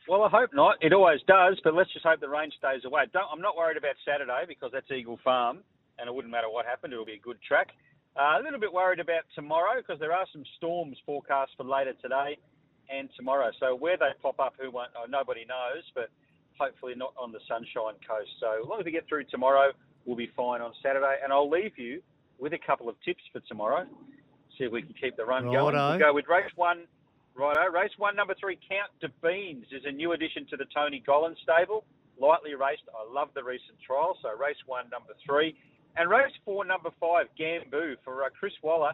Well, 0.07 0.23
I 0.23 0.29
hope 0.29 0.49
not. 0.53 0.75
It 0.81 0.93
always 0.93 1.21
does, 1.27 1.59
but 1.63 1.73
let's 1.73 1.93
just 1.93 2.05
hope 2.05 2.19
the 2.19 2.27
rain 2.27 2.51
stays 2.57 2.83
away. 2.85 3.03
Don't, 3.13 3.27
I'm 3.31 3.39
not 3.39 3.55
worried 3.55 3.77
about 3.77 3.95
Saturday 4.05 4.43
because 4.47 4.71
that's 4.73 4.89
Eagle 4.91 5.19
Farm, 5.23 5.59
and 5.99 6.07
it 6.07 6.13
wouldn't 6.13 6.31
matter 6.31 6.49
what 6.49 6.65
happened. 6.65 6.91
It'll 6.91 7.05
be 7.05 7.13
a 7.13 7.19
good 7.19 7.37
track. 7.41 7.69
Uh, 8.17 8.39
a 8.39 8.43
little 8.43 8.59
bit 8.59 8.73
worried 8.73 8.99
about 8.99 9.23
tomorrow 9.35 9.79
because 9.79 9.99
there 9.99 10.11
are 10.11 10.25
some 10.33 10.43
storms 10.57 10.97
forecast 11.05 11.51
for 11.55 11.63
later 11.63 11.93
today 12.01 12.37
and 12.91 13.09
tomorrow. 13.15 13.51
So 13.59 13.73
where 13.75 13.95
they 13.97 14.11
pop 14.21 14.39
up, 14.39 14.53
who 14.59 14.69
won't? 14.69 14.91
Oh, 14.97 15.05
nobody 15.07 15.45
knows, 15.47 15.83
but 15.95 16.09
hopefully 16.59 16.93
not 16.95 17.13
on 17.17 17.31
the 17.31 17.39
Sunshine 17.47 17.95
Coast. 18.03 18.29
So 18.39 18.61
as 18.61 18.67
long 18.67 18.79
as 18.79 18.85
we 18.85 18.91
get 18.91 19.07
through 19.07 19.25
tomorrow, 19.31 19.71
we'll 20.05 20.17
be 20.17 20.29
fine 20.35 20.61
on 20.61 20.73
Saturday. 20.83 21.15
And 21.23 21.31
I'll 21.31 21.49
leave 21.49 21.77
you 21.77 22.01
with 22.37 22.51
a 22.53 22.59
couple 22.59 22.89
of 22.89 22.95
tips 23.05 23.23
for 23.31 23.39
tomorrow. 23.47 23.87
See 24.57 24.65
if 24.65 24.71
we 24.71 24.81
can 24.81 24.93
keep 24.99 25.15
the 25.15 25.23
run 25.23 25.45
going. 25.45 25.75
Righto. 25.75 25.89
We'll 25.91 26.11
go 26.11 26.13
with 26.13 26.27
race 26.27 26.51
one. 26.55 26.83
Righto. 27.33 27.71
Race 27.71 27.95
one, 27.97 28.17
number 28.17 28.35
three, 28.37 28.59
Count 28.67 28.91
de 28.99 29.07
Beans 29.25 29.65
is 29.71 29.83
a 29.85 29.91
new 29.91 30.11
addition 30.11 30.45
to 30.47 30.57
the 30.57 30.65
Tony 30.75 31.01
Gollan 31.07 31.35
stable. 31.41 31.85
Lightly 32.19 32.55
raced. 32.55 32.83
I 32.91 33.09
love 33.09 33.29
the 33.33 33.43
recent 33.43 33.79
trial. 33.87 34.17
So 34.21 34.35
race 34.37 34.59
one, 34.65 34.89
number 34.91 35.13
three. 35.25 35.55
And 35.97 36.09
race 36.09 36.31
four, 36.45 36.63
number 36.65 36.89
five, 36.99 37.27
Gamboo 37.37 37.95
for 38.03 38.23
uh, 38.23 38.29
Chris 38.37 38.53
Waller. 38.63 38.93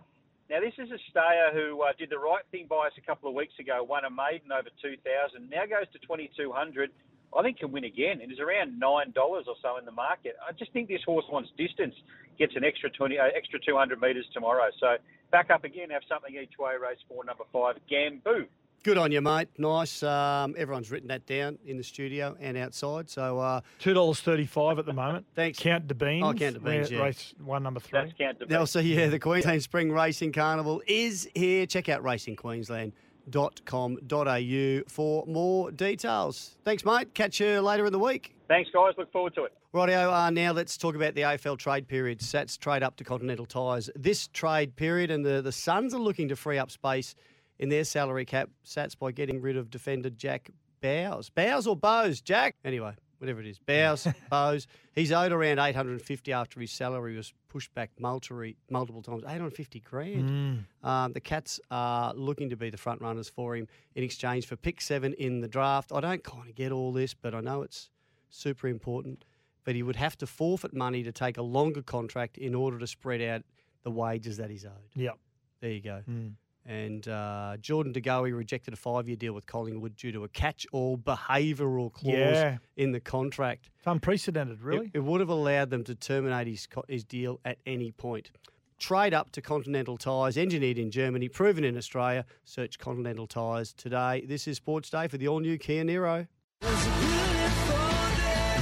Now, 0.49 0.61
this 0.61 0.73
is 0.77 0.89
a 0.91 0.99
stayer 1.11 1.51
who 1.53 1.81
uh, 1.83 1.91
did 1.99 2.09
the 2.09 2.17
right 2.17 2.43
thing 2.51 2.67
by 2.69 2.87
us 2.87 2.93
a 2.97 3.05
couple 3.05 3.27
of 3.27 3.35
weeks 3.35 3.53
ago, 3.59 3.83
won 3.83 4.05
a 4.05 4.09
maiden 4.09 4.51
over 4.51 4.69
2,000, 4.81 5.49
now 5.49 5.65
goes 5.67 5.91
to 5.91 5.99
2,200. 5.99 6.91
I 7.35 7.43
think 7.43 7.59
can 7.59 7.73
win 7.73 7.83
again. 7.83 8.21
It 8.21 8.31
is 8.31 8.39
around 8.39 8.81
$9 8.81 9.17
or 9.17 9.43
so 9.61 9.77
in 9.77 9.83
the 9.83 9.91
market. 9.91 10.37
I 10.39 10.53
just 10.53 10.71
think 10.71 10.87
this 10.87 11.03
horse 11.05 11.25
wants 11.29 11.51
distance, 11.57 11.93
gets 12.39 12.55
an 12.55 12.63
extra 12.63 12.89
20, 12.89 13.19
uh, 13.19 13.23
extra 13.35 13.59
200 13.59 13.99
metres 13.99 14.25
tomorrow. 14.33 14.71
So 14.79 14.95
back 15.31 15.49
up 15.51 15.65
again, 15.65 15.89
have 15.89 16.03
something 16.07 16.33
each 16.33 16.57
way, 16.57 16.73
race 16.81 17.03
four, 17.09 17.25
number 17.25 17.43
five, 17.51 17.75
Gamboo. 17.89 18.47
Good 18.83 18.97
on 18.97 19.11
you, 19.11 19.19
mate. 19.21 19.49
Nice. 19.57 20.01
Um, 20.03 20.55
everyone's 20.57 20.89
written 20.91 21.07
that 21.09 21.25
down 21.25 21.57
in 21.65 21.75
the 21.77 21.83
studio 21.83 22.37
and 22.39 22.55
outside. 22.57 23.09
So 23.09 23.39
uh, 23.39 23.59
Two 23.79 23.93
dollars 23.93 24.19
thirty-five 24.21 24.79
at 24.79 24.85
the 24.85 24.93
moment. 24.93 25.25
Thanks. 25.35 25.59
Count 25.59 25.87
the 25.87 25.95
beans. 25.95 26.23
Oh, 26.25 26.33
Count 26.33 26.53
the 26.53 26.59
Beans, 26.61 26.89
yeah. 26.91 27.01
Race 27.03 27.33
one, 27.43 27.63
number 27.63 27.79
three. 27.81 27.99
That's 27.99 28.13
Count 28.17 28.39
de 28.39 28.45
Now, 28.45 28.59
Beans. 28.59 28.71
so 28.71 28.79
yeah, 28.79 29.07
the 29.07 29.19
Queensland 29.19 29.63
Spring 29.63 29.91
Racing 29.91 30.31
Carnival 30.31 30.81
is 30.87 31.27
here. 31.35 31.65
Check 31.65 31.89
out 31.89 32.01
racingqueensland.com.au 32.03 34.81
for 34.87 35.25
more 35.25 35.71
details. 35.71 36.55
Thanks, 36.63 36.85
mate. 36.85 37.13
Catch 37.13 37.39
you 37.41 37.59
later 37.61 37.85
in 37.85 37.91
the 37.91 37.99
week. 37.99 38.35
Thanks, 38.47 38.69
guys. 38.73 38.93
Look 38.97 39.11
forward 39.11 39.35
to 39.35 39.43
it. 39.45 39.53
Rightio, 39.73 40.09
uh, 40.11 40.29
now 40.29 40.53
let's 40.53 40.77
talk 40.77 40.95
about 40.95 41.13
the 41.13 41.21
AFL 41.21 41.57
trade 41.57 41.87
period. 41.89 42.19
Sats 42.19 42.57
trade 42.57 42.83
up 42.83 42.95
to 42.97 43.03
Continental 43.03 43.45
Tires 43.45 43.89
this 43.95 44.29
trade 44.29 44.75
period, 44.77 45.11
and 45.11 45.25
the, 45.25 45.41
the 45.41 45.51
Suns 45.51 45.93
are 45.93 45.99
looking 45.99 46.29
to 46.29 46.35
free 46.37 46.57
up 46.57 46.71
space 46.71 47.15
in 47.59 47.69
their 47.69 47.83
salary 47.83 48.25
cap, 48.25 48.49
Sats, 48.65 48.97
by 48.97 49.11
getting 49.11 49.41
rid 49.41 49.57
of 49.57 49.69
defender 49.69 50.09
Jack 50.09 50.51
Bowes. 50.81 51.29
Bowes 51.29 51.67
or 51.67 51.75
Bowes? 51.75 52.21
Jack? 52.21 52.55
Anyway, 52.63 52.93
whatever 53.17 53.41
it 53.41 53.47
is. 53.47 53.59
Bowes, 53.59 54.07
Bowes. 54.29 54.67
He's 54.93 55.11
owed 55.11 55.31
around 55.31 55.59
850 55.59 56.33
after 56.33 56.59
his 56.59 56.71
salary 56.71 57.15
was 57.15 57.33
pushed 57.49 57.73
back 57.73 57.91
multiple, 57.99 58.51
multiple 58.69 59.01
times. 59.01 59.23
850 59.23 59.79
grand. 59.79 60.65
Um, 60.83 61.13
the 61.13 61.19
Cats 61.19 61.59
are 61.71 62.13
looking 62.13 62.49
to 62.49 62.55
be 62.55 62.69
the 62.69 62.77
front 62.77 63.01
runners 63.01 63.29
for 63.29 63.55
him 63.55 63.67
in 63.95 64.03
exchange 64.03 64.45
for 64.45 64.55
pick 64.55 64.81
seven 64.81 65.13
in 65.13 65.41
the 65.41 65.47
draft. 65.47 65.91
I 65.91 65.99
don't 65.99 66.23
kind 66.23 66.49
of 66.49 66.55
get 66.55 66.71
all 66.71 66.91
this, 66.93 67.13
but 67.13 67.33
I 67.33 67.41
know 67.41 67.61
it's 67.63 67.89
super 68.29 68.67
important. 68.67 69.25
But 69.63 69.75
he 69.75 69.83
would 69.83 69.97
have 69.97 70.17
to 70.19 70.27
forfeit 70.27 70.73
money 70.73 71.03
to 71.03 71.11
take 71.11 71.37
a 71.37 71.41
longer 71.41 71.81
contract 71.81 72.37
in 72.37 72.55
order 72.55 72.79
to 72.79 72.87
spread 72.87 73.21
out 73.21 73.41
the 73.83 73.91
wages 73.91 74.37
that 74.37 74.49
he's 74.49 74.63
owed. 74.65 74.71
Yep. 74.95 75.17
There 75.59 75.71
you 75.71 75.81
go. 75.81 76.01
Mm. 76.09 76.33
And 76.67 77.07
uh, 77.07 77.55
Jordan 77.61 77.93
DeGoey 77.93 78.35
rejected 78.35 78.73
a 78.73 78.77
five 78.77 79.07
year 79.07 79.15
deal 79.15 79.31
with 79.31 79.45
Collingwood 79.45 79.95
due 79.95 80.11
to 80.11 80.25
a 80.25 80.27
catch 80.27 80.67
all 80.73 80.97
behavioural 80.97 81.91
clause 81.93 82.13
Yeah. 82.13 82.57
in 82.75 82.91
the 82.91 82.99
contract. 82.99 83.69
It's 83.77 83.87
unprecedented, 83.87 84.61
really. 84.61 84.87
It, 84.87 84.97
it 84.97 85.03
would 85.05 85.21
have 85.21 85.29
allowed 85.29 85.69
them 85.69 85.85
to 85.85 85.95
terminate 85.95 86.47
his, 86.47 86.67
his 86.89 87.05
deal 87.05 87.39
at 87.45 87.57
any 87.65 87.91
point. 87.93 88.31
Trade 88.79 89.13
up 89.13 89.31
to 89.31 89.41
Continental 89.41 89.97
Tyres, 89.97 90.37
engineered 90.37 90.77
in 90.77 90.91
Germany, 90.91 91.29
proven 91.29 91.63
in 91.63 91.77
Australia. 91.77 92.25
Search 92.43 92.77
Continental 92.77 93.25
Tyres 93.27 93.73
today. 93.73 94.25
This 94.27 94.47
is 94.47 94.57
Sports 94.57 94.89
Day 94.89 95.07
for 95.07 95.17
the 95.17 95.27
all 95.29 95.39
new 95.39 95.57
Kia 95.57 95.83
Niro. 95.85 96.27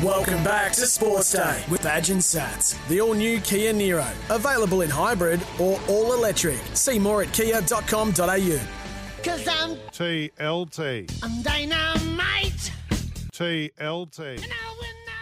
Welcome 0.04 0.44
back 0.44 0.74
to 0.74 0.86
Sports 0.88 1.32
Day 1.32 1.64
with 1.72 1.82
Badge 1.82 2.10
and 2.10 2.20
Sats. 2.20 2.76
The 2.90 3.00
all 3.00 3.14
new 3.14 3.40
Kia 3.40 3.74
Niro, 3.74 4.06
Available 4.30 4.82
in 4.82 4.90
hybrid 4.90 5.42
or 5.58 5.80
all 5.88 6.12
electric. 6.12 6.60
See 6.74 7.00
more 7.00 7.24
at 7.24 7.32
kia.com.au. 7.32 8.60
Cause 9.24 9.48
I'm, 9.48 9.78
TLT. 9.94 11.20
I'm 11.24 11.42
dynamite. 11.42 12.74
TLT. 13.32 14.46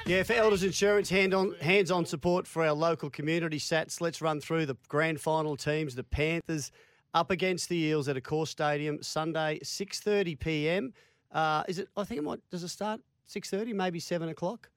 Yeah, 0.07 0.23
for 0.23 0.33
Elders 0.33 0.63
Insurance, 0.63 1.07
hand 1.07 1.35
on, 1.35 1.53
hands-on 1.61 2.07
support 2.07 2.47
for 2.47 2.65
our 2.65 2.73
local 2.73 3.11
community 3.11 3.59
sats. 3.59 4.01
Let's 4.01 4.23
run 4.23 4.41
through 4.41 4.65
the 4.65 4.75
grand 4.87 5.21
final 5.21 5.55
teams. 5.55 5.93
The 5.93 6.03
Panthers 6.03 6.71
up 7.13 7.29
against 7.29 7.69
the 7.69 7.77
Eels 7.77 8.07
at 8.09 8.15
Accor 8.15 8.47
stadium 8.47 9.03
Sunday, 9.03 9.59
6:30 9.63 10.39
p.m. 10.39 10.93
Uh, 11.31 11.63
is 11.67 11.77
it? 11.77 11.89
I 11.95 12.03
think 12.05 12.17
it 12.17 12.23
might. 12.23 12.39
Does 12.49 12.63
it 12.63 12.69
start 12.69 13.01
6:30? 13.33 13.73
Maybe 13.73 13.99
seven 13.99 14.29
o'clock. 14.29 14.69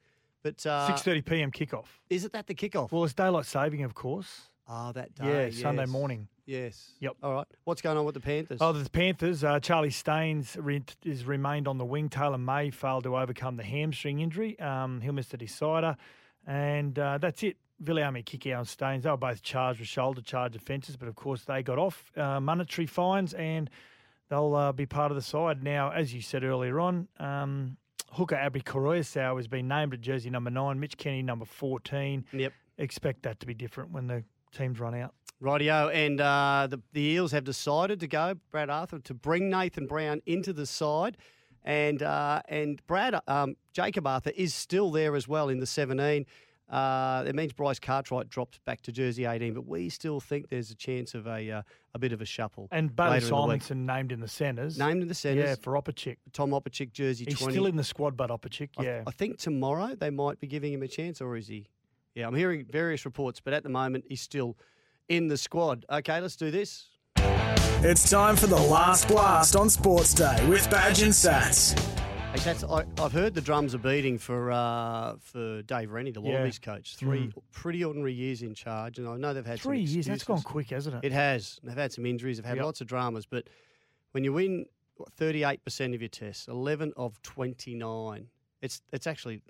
But 0.43 0.65
uh, 0.65 0.87
Six 0.87 1.03
thirty 1.03 1.23
p.m. 1.23 1.51
kickoff. 1.51 1.87
Is 2.09 2.25
it 2.25 2.33
that 2.33 2.47
the 2.47 2.55
kickoff? 2.55 2.93
Well, 2.93 3.05
it's 3.05 3.15
daylight 3.15 3.47
saving, 3.47 3.83
of 3.83 3.95
course. 3.95 4.43
Oh, 4.69 4.93
that 4.93 5.15
day. 5.15 5.51
Yeah, 5.53 5.63
Sunday 5.63 5.87
morning. 5.87 6.29
Yes. 6.45 6.93
Yep. 7.01 7.17
All 7.23 7.33
right. 7.33 7.47
What's 7.65 7.83
going 7.83 7.99
on 7.99 8.05
with 8.05 8.15
the 8.15 8.21
Panthers? 8.21 8.59
Oh, 8.61 8.73
the 8.73 8.89
Panthers. 8.89 9.43
Uh, 9.43 9.59
Charlie 9.59 9.91
Staines 9.91 10.57
re- 10.61 10.85
is 11.05 11.25
remained 11.25 11.67
on 11.67 11.79
the 11.79 11.85
wing. 11.85 12.09
Taylor 12.09 12.39
May 12.39 12.71
failed 12.71 13.05
to 13.05 13.17
overcome 13.17 13.57
the 13.57 13.65
hamstring 13.65 14.21
injury. 14.21 14.59
Um, 14.61 15.01
he'll 15.01 15.13
miss 15.13 15.27
the 15.29 15.37
decider, 15.37 15.97
and 16.47 16.97
uh, 16.99 17.19
that's 17.19 17.43
it. 17.43 17.57
Viliami, 17.83 18.25
Kikau, 18.25 18.59
and 18.59 18.69
Staines. 18.69 19.05
They 19.05 19.11
were 19.11 19.17
both 19.17 19.43
charged 19.43 19.81
with 19.81 19.89
shoulder 19.89 20.21
charge 20.23 20.55
offences, 20.57 20.97
but 20.97 21.09
of 21.09 21.15
course 21.17 21.45
they 21.45 21.63
got 21.63 21.79
off 21.79 22.11
uh, 22.17 22.41
monetary 22.41 22.87
fines, 22.87 23.35
and 23.35 23.69
they'll 24.31 24.55
uh, 24.55 24.73
be 24.73 24.87
part 24.87 25.11
of 25.11 25.17
the 25.17 25.23
side 25.23 25.63
now. 25.63 25.91
As 25.91 26.15
you 26.15 26.23
said 26.23 26.43
earlier 26.45 26.81
on, 26.81 27.09
um, 27.19 27.77
hooker 28.11 28.37
Api 28.37 28.61
Koroyasau 28.61 29.37
has 29.37 29.49
been 29.49 29.69
named 29.69 29.95
at 29.95 30.01
jersey 30.01 30.31
number 30.31 30.51
nine. 30.51 30.81
Mitch 30.81 30.97
Kenny 30.97 31.23
number 31.23 31.45
fourteen. 31.45 32.25
Yep. 32.33 32.53
Expect 32.79 33.23
that 33.23 33.41
to 33.41 33.47
be 33.47 33.55
different 33.55 33.93
when 33.93 34.07
the 34.07 34.25
teams 34.53 34.81
run 34.81 34.95
out. 34.95 35.15
Rightio, 35.43 35.93
and 35.95 36.21
uh, 36.21 36.67
the, 36.71 36.81
the 36.93 37.03
Eels 37.03 37.33
have 37.33 37.45
decided 37.45 38.01
to 38.01 38.07
go, 38.07 38.35
Brad 38.51 38.71
Arthur, 38.71 38.99
to 39.01 39.15
bring 39.15 39.51
Nathan 39.51 39.87
Brown 39.87 40.23
into 40.25 40.53
the 40.53 40.67
side. 40.67 41.19
And 41.63 42.03
uh, 42.03 42.43
and 42.49 42.81
Brad 42.87 43.21
um, 43.27 43.57
Jakob 43.73 44.07
Arthur 44.07 44.31
is 44.37 44.55
still 44.55 44.91
there 44.91 45.17
as 45.17 45.27
well 45.27 45.49
in 45.49 45.59
the 45.59 45.67
17. 45.67 46.25
Uh, 46.69 47.23
it 47.27 47.35
means 47.37 47.53
Bryce 47.53 47.79
Cartwright 47.79 48.29
drops 48.29 48.59
back 48.67 48.81
to 48.83 48.93
jersey 48.93 49.25
18, 49.25 49.55
but 49.55 49.67
we 49.67 49.89
still 49.89 50.19
think 50.19 50.49
there's 50.49 50.71
a 50.71 50.75
chance 50.75 51.15
of 51.15 51.27
a 51.29 51.51
uh, 51.51 51.63
a 51.95 51.99
bit 51.99 52.13
of 52.13 52.21
a 52.21 52.25
shuffle. 52.25 52.69
And 52.73 52.95
Bailey 52.95 53.21
later 53.21 53.27
in 53.27 53.31
the 53.31 53.47
week. 53.47 53.63
Simonsson 53.63 53.77
named 53.87 54.13
in 54.13 54.21
the 54.21 54.29
centres. 54.29 54.77
Named 54.79 55.01
in 55.03 55.09
the 55.09 55.15
centres. 55.15 55.45
Yeah, 55.51 55.55
for 55.55 55.75
Opacic. 55.75 56.17
Tom 56.33 56.51
Opacic, 56.51 56.93
jersey 56.93 57.25
He's 57.27 57.39
20. 57.39 57.53
still 57.53 57.67
in 57.67 57.77
the 57.77 57.85
squad, 57.85 58.17
but 58.17 58.31
Opacic, 58.31 58.71
I- 58.79 58.83
yeah. 58.83 59.03
I, 59.07 59.13
think 59.13 59.39
tomorrow 59.39 59.95
they 59.95 60.11
might 60.11 60.41
be 60.41 60.49
giving 60.49 60.73
him 60.73 60.83
a 60.83 60.89
chance, 60.89 61.21
or 61.21 61.37
is 61.37 61.47
he? 61.47 61.69
Yeah, 62.15 62.27
I'm 62.27 62.35
hearing 62.35 62.65
various 62.69 63.05
reports, 63.05 63.41
but 63.41 63.53
at 63.53 63.63
the 63.63 63.69
moment 63.69 64.05
he's 64.09 64.21
still 64.23 64.57
in 65.09 65.29
the 65.29 65.37
squad. 65.37 65.85
Okay, 65.91 66.21
let's 66.21 66.37
do 66.37 66.51
this. 66.51 66.89
It's 67.19 68.11
time 68.11 68.37
for 68.37 68.47
the 68.49 68.57
last 68.57 69.07
blast 69.07 69.55
on 69.55 69.71
Sports 69.71 70.15
Day 70.15 70.45
with 70.49 70.69
Badge 70.71 71.03
and 71.03 71.13
Sats. 71.13 71.96
Hey, 72.33 72.43
Sats, 72.53 72.65
I, 72.71 73.03
I've 73.03 73.13
heard 73.13 73.35
the 73.35 73.41
drums 73.41 73.75
are 73.75 73.79
beating 73.79 74.19
for 74.19 74.51
uh, 74.53 75.15
for 75.21 75.63
Dave 75.63 75.91
Rennie, 75.91 76.11
the 76.11 76.21
Yeah. 76.21 76.51
Coach. 76.61 76.97
Three 76.97 77.29
Mm. 77.29 77.43
pretty 77.51 77.83
ordinary 77.85 78.13
years 78.13 78.43
in 78.43 78.55
charge, 78.55 78.99
and 78.99 79.09
I 79.09 79.17
know 79.17 79.33
they've 79.33 79.47
had 79.47 79.59
some 79.61 79.71
Three 79.71 79.81
years, 79.81 80.07
that's 80.07 80.25
gone 80.25 80.43
quick, 80.43 80.69
hasn't 80.71 80.97
it? 80.97 81.05
It 81.07 81.13
has. 81.13 81.59
They've 81.63 81.77
had 81.77 81.93
some 81.93 82.05
injuries. 82.05 82.37
They've 82.37 82.45
had 82.45 82.57
Yep. 82.57 82.65
lots 82.67 82.81
of 82.83 82.89
dramas, 82.89 83.25
but 83.27 83.49
when 84.13 84.23
you 84.25 84.33
win 84.35 84.67
thirty-eight 85.17 85.65
percent 85.65 85.95
of 85.95 86.03
your 86.03 86.09
tests, 86.11 86.47
eleven 86.49 86.93
of 86.97 87.21
twenty-nine, 87.23 88.29
it's 88.61 88.83
it's 88.93 89.07
actually, 89.07 89.41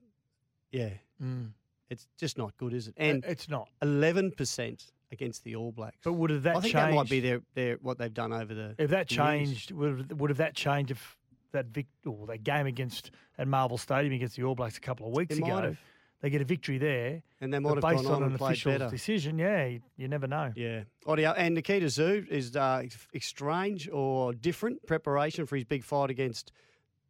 yeah, 0.71 0.91
Mm. 1.21 1.53
it's 1.91 2.07
just 2.17 2.39
not 2.39 2.57
good, 2.57 2.73
is 2.73 2.89
it? 2.89 2.95
And 2.99 3.25
it's 3.25 3.49
not 3.49 3.69
eleven 3.83 4.31
percent 4.31 4.93
against 5.11 5.43
the 5.45 5.57
All 5.57 5.73
Blacks. 5.73 5.99
But 6.05 6.13
would 6.13 6.31
have 6.31 6.43
that 6.45 6.57
I 6.57 6.61
think 6.61 6.73
changed? 6.75 6.89
that 6.89 6.95
might 6.95 7.09
be 7.09 7.21
their, 7.21 7.41
their 7.55 7.77
what 7.77 7.99
they've 7.99 8.13
done 8.15 8.33
over 8.33 8.55
the. 8.55 8.75
If 8.79 8.91
that 8.91 9.09
the 9.09 9.15
years. 9.15 9.27
changed, 9.49 9.71
would 9.73 9.99
have, 10.11 10.21
would 10.21 10.31
have 10.31 10.39
that 10.39 10.55
changed 10.55 10.91
if 10.93 11.17
that 11.57 11.67
vic, 11.67 11.87
or 12.07 12.27
that 12.27 12.45
game 12.45 12.67
against 12.67 13.11
at 13.39 13.49
Marvel 13.49 13.79
Stadium 13.79 14.15
against 14.15 14.37
the 14.37 14.45
All 14.45 14.55
Blacks 14.55 14.77
a 14.77 14.81
couple 14.81 15.07
of 15.09 15.17
weeks 15.17 15.37
It 15.37 15.41
might 15.41 15.49
ago? 15.51 15.63
have. 15.63 15.79
they 16.23 16.31
get 16.31 16.41
a 16.41 16.45
victory 16.45 16.79
there. 16.79 17.23
And 17.41 17.53
they 17.53 17.59
might 17.59 17.75
have 17.75 17.83
based 17.83 18.05
gone 18.05 18.07
on 18.07 18.13
on 18.15 18.23
an 18.23 18.29
and 18.31 18.39
played 18.39 18.53
official's 18.53 18.79
better. 18.79 18.91
decision, 18.91 19.39
yeah, 19.39 19.67
you, 19.67 19.81
you 19.97 20.09
never 20.09 20.27
know. 20.27 20.53
Yeah. 20.57 20.85
Audio. 21.07 21.33
And 21.33 21.55
Nikita 21.55 21.87
Tszyu 21.87 22.27
is 22.29 22.57
uh, 22.57 22.85
strange 23.21 23.89
or 23.93 24.33
different 24.33 24.87
preparation 24.87 25.45
for 25.47 25.57
his 25.57 25.65
big 25.65 25.85
fight 25.85 26.11
against 26.11 26.53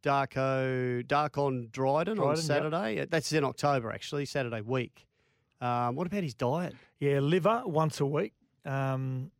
Darko 0.03 1.03
Darkon 1.05 1.71
Dryden, 1.71 2.19
on 2.19 2.25
Dryden, 2.25 2.35
yep. 2.35 2.45
Saturday. 2.45 2.99
Uh, 3.01 3.05
That's 3.09 3.31
in 3.31 3.43
October, 3.43 3.91
actually, 3.91 4.25
Saturday 4.25 4.61
week. 4.61 5.05
Um, 5.59 5.95
what 5.95 6.05
about 6.07 6.23
his 6.23 6.33
diet? 6.35 6.75
Yeah, 6.99 7.19
liver 7.19 7.63
once 7.65 7.99
a 7.99 8.05
week, 8.05 8.33
um, 8.65 9.31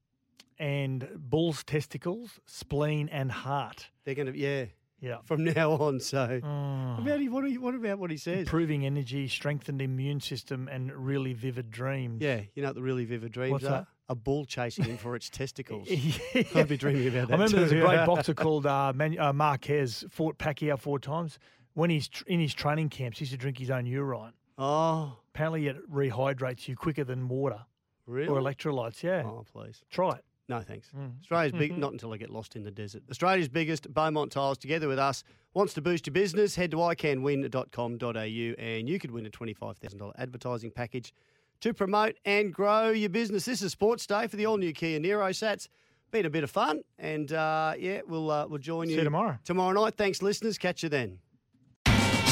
and 0.57 1.07
bull's 1.15 1.63
testicles, 1.63 2.39
spleen, 2.47 3.07
and 3.09 3.31
heart. 3.31 3.89
They're 4.03 4.15
going 4.15 4.31
to, 4.33 4.37
yeah, 4.37 4.65
Yeah. 4.99 5.17
from 5.25 5.43
now 5.55 5.71
on. 5.73 5.99
So, 5.99 6.39
Oh. 6.43 6.95
what, 7.01 7.07
about 7.07 7.31
what, 7.31 7.43
he- 7.49 7.57
what 7.57 7.75
about 7.75 7.99
what 7.99 8.11
he 8.11 8.17
says? 8.17 8.39
Improving 8.39 8.85
energy, 8.85 9.27
strengthened 9.27 9.81
immune 9.81 10.19
system, 10.19 10.67
and 10.71 10.91
really 10.93 11.33
vivid 11.33 11.69
dreams. 11.71 12.21
Yeah, 12.21 12.41
you 12.55 12.61
know 12.63 12.69
what 12.69 12.75
the 12.75 12.81
really 12.81 13.05
vivid 13.05 13.31
dreams 13.31 13.51
What's 13.51 13.65
are? 13.65 13.69
that? 13.69 13.87
A 14.09 14.15
bull 14.15 14.45
chasing 14.45 14.85
him 14.85 14.97
for 14.97 15.15
its 15.15 15.29
testicles. 15.41 15.87
Yeah. 15.89 16.43
I'd 16.55 16.67
be 16.69 16.77
dreaming 16.77 17.07
about 17.07 17.27
that. 17.27 17.33
I 17.33 17.37
remember 17.43 17.57
there's 17.59 17.71
a 17.73 17.79
great 17.85 18.05
boxer 18.05 18.33
called 18.33 18.65
uh, 18.65 18.93
Man- 18.95 19.19
uh, 19.19 19.33
Marquez, 19.33 20.05
fought 20.09 20.37
Pacquiao 20.37 20.79
four 20.79 20.97
times. 20.99 21.39
When 21.73 21.89
he's 21.89 22.07
tr- 22.07 22.23
in 22.27 22.39
his 22.39 22.53
training 22.53 22.89
camps, 22.89 23.19
he 23.19 23.23
used 23.23 23.33
to 23.33 23.37
drink 23.37 23.57
his 23.59 23.69
own 23.69 23.85
urine. 23.85 24.33
Oh, 24.57 25.17
Apparently, 25.35 25.67
it 25.67 25.91
rehydrates 25.91 26.67
you 26.67 26.75
quicker 26.75 27.03
than 27.03 27.27
water 27.27 27.59
really? 28.07 28.27
or 28.29 28.39
electrolytes. 28.41 29.03
Yeah, 29.03 29.21
Oh, 29.23 29.45
please. 29.53 29.83
try 29.91 30.13
it. 30.13 30.23
No, 30.49 30.61
thanks. 30.61 30.89
Mm. 30.97 31.19
Australia's 31.19 31.51
big, 31.51 31.77
not 31.77 31.91
until 31.91 32.13
I 32.13 32.17
get 32.17 32.29
lost 32.29 32.55
in 32.55 32.63
the 32.63 32.71
desert. 32.71 33.03
Australia's 33.09 33.49
biggest 33.49 33.93
Beaumont 33.93 34.31
Tiles, 34.31 34.57
together 34.57 34.87
with 34.87 34.97
us, 34.99 35.23
wants 35.53 35.73
to 35.73 35.81
boost 35.81 36.07
your 36.07 36.13
business. 36.13 36.55
Head 36.55 36.71
to 36.71 36.77
icanwin.com.au 36.77 38.17
and 38.17 38.89
you 38.89 38.99
could 38.99 39.11
win 39.11 39.25
a 39.25 39.29
$25,000 39.29 40.11
advertising 40.17 40.71
package 40.71 41.13
to 41.61 41.73
promote 41.73 42.15
and 42.23 42.53
grow 42.53 42.89
your 42.91 43.09
business. 43.09 43.45
This 43.45 43.61
is 43.61 43.71
Sports 43.71 44.05
Day 44.05 44.27
for 44.27 44.37
the 44.37 44.45
all 44.45 44.57
new 44.57 44.71
Kia 44.71 44.99
Niro 44.99 45.29
Sats. 45.31 45.67
Been 46.11 46.25
a 46.25 46.29
bit 46.29 46.45
of 46.45 46.49
fun, 46.49 46.83
and 46.97 47.33
uh, 47.33 47.73
yeah, 47.77 47.99
we'll 48.07 48.31
uh, 48.31 48.47
we'll 48.47 48.59
join 48.59 48.85
See 48.87 48.93
you 48.93 48.99
you 48.99 49.03
tomorrow. 49.03 49.37
Tomorrow 49.43 49.73
night. 49.73 49.95
Thanks, 49.97 50.21
listeners. 50.21 50.57
Catch 50.57 50.81
you 50.83 50.87
then. 50.87 51.19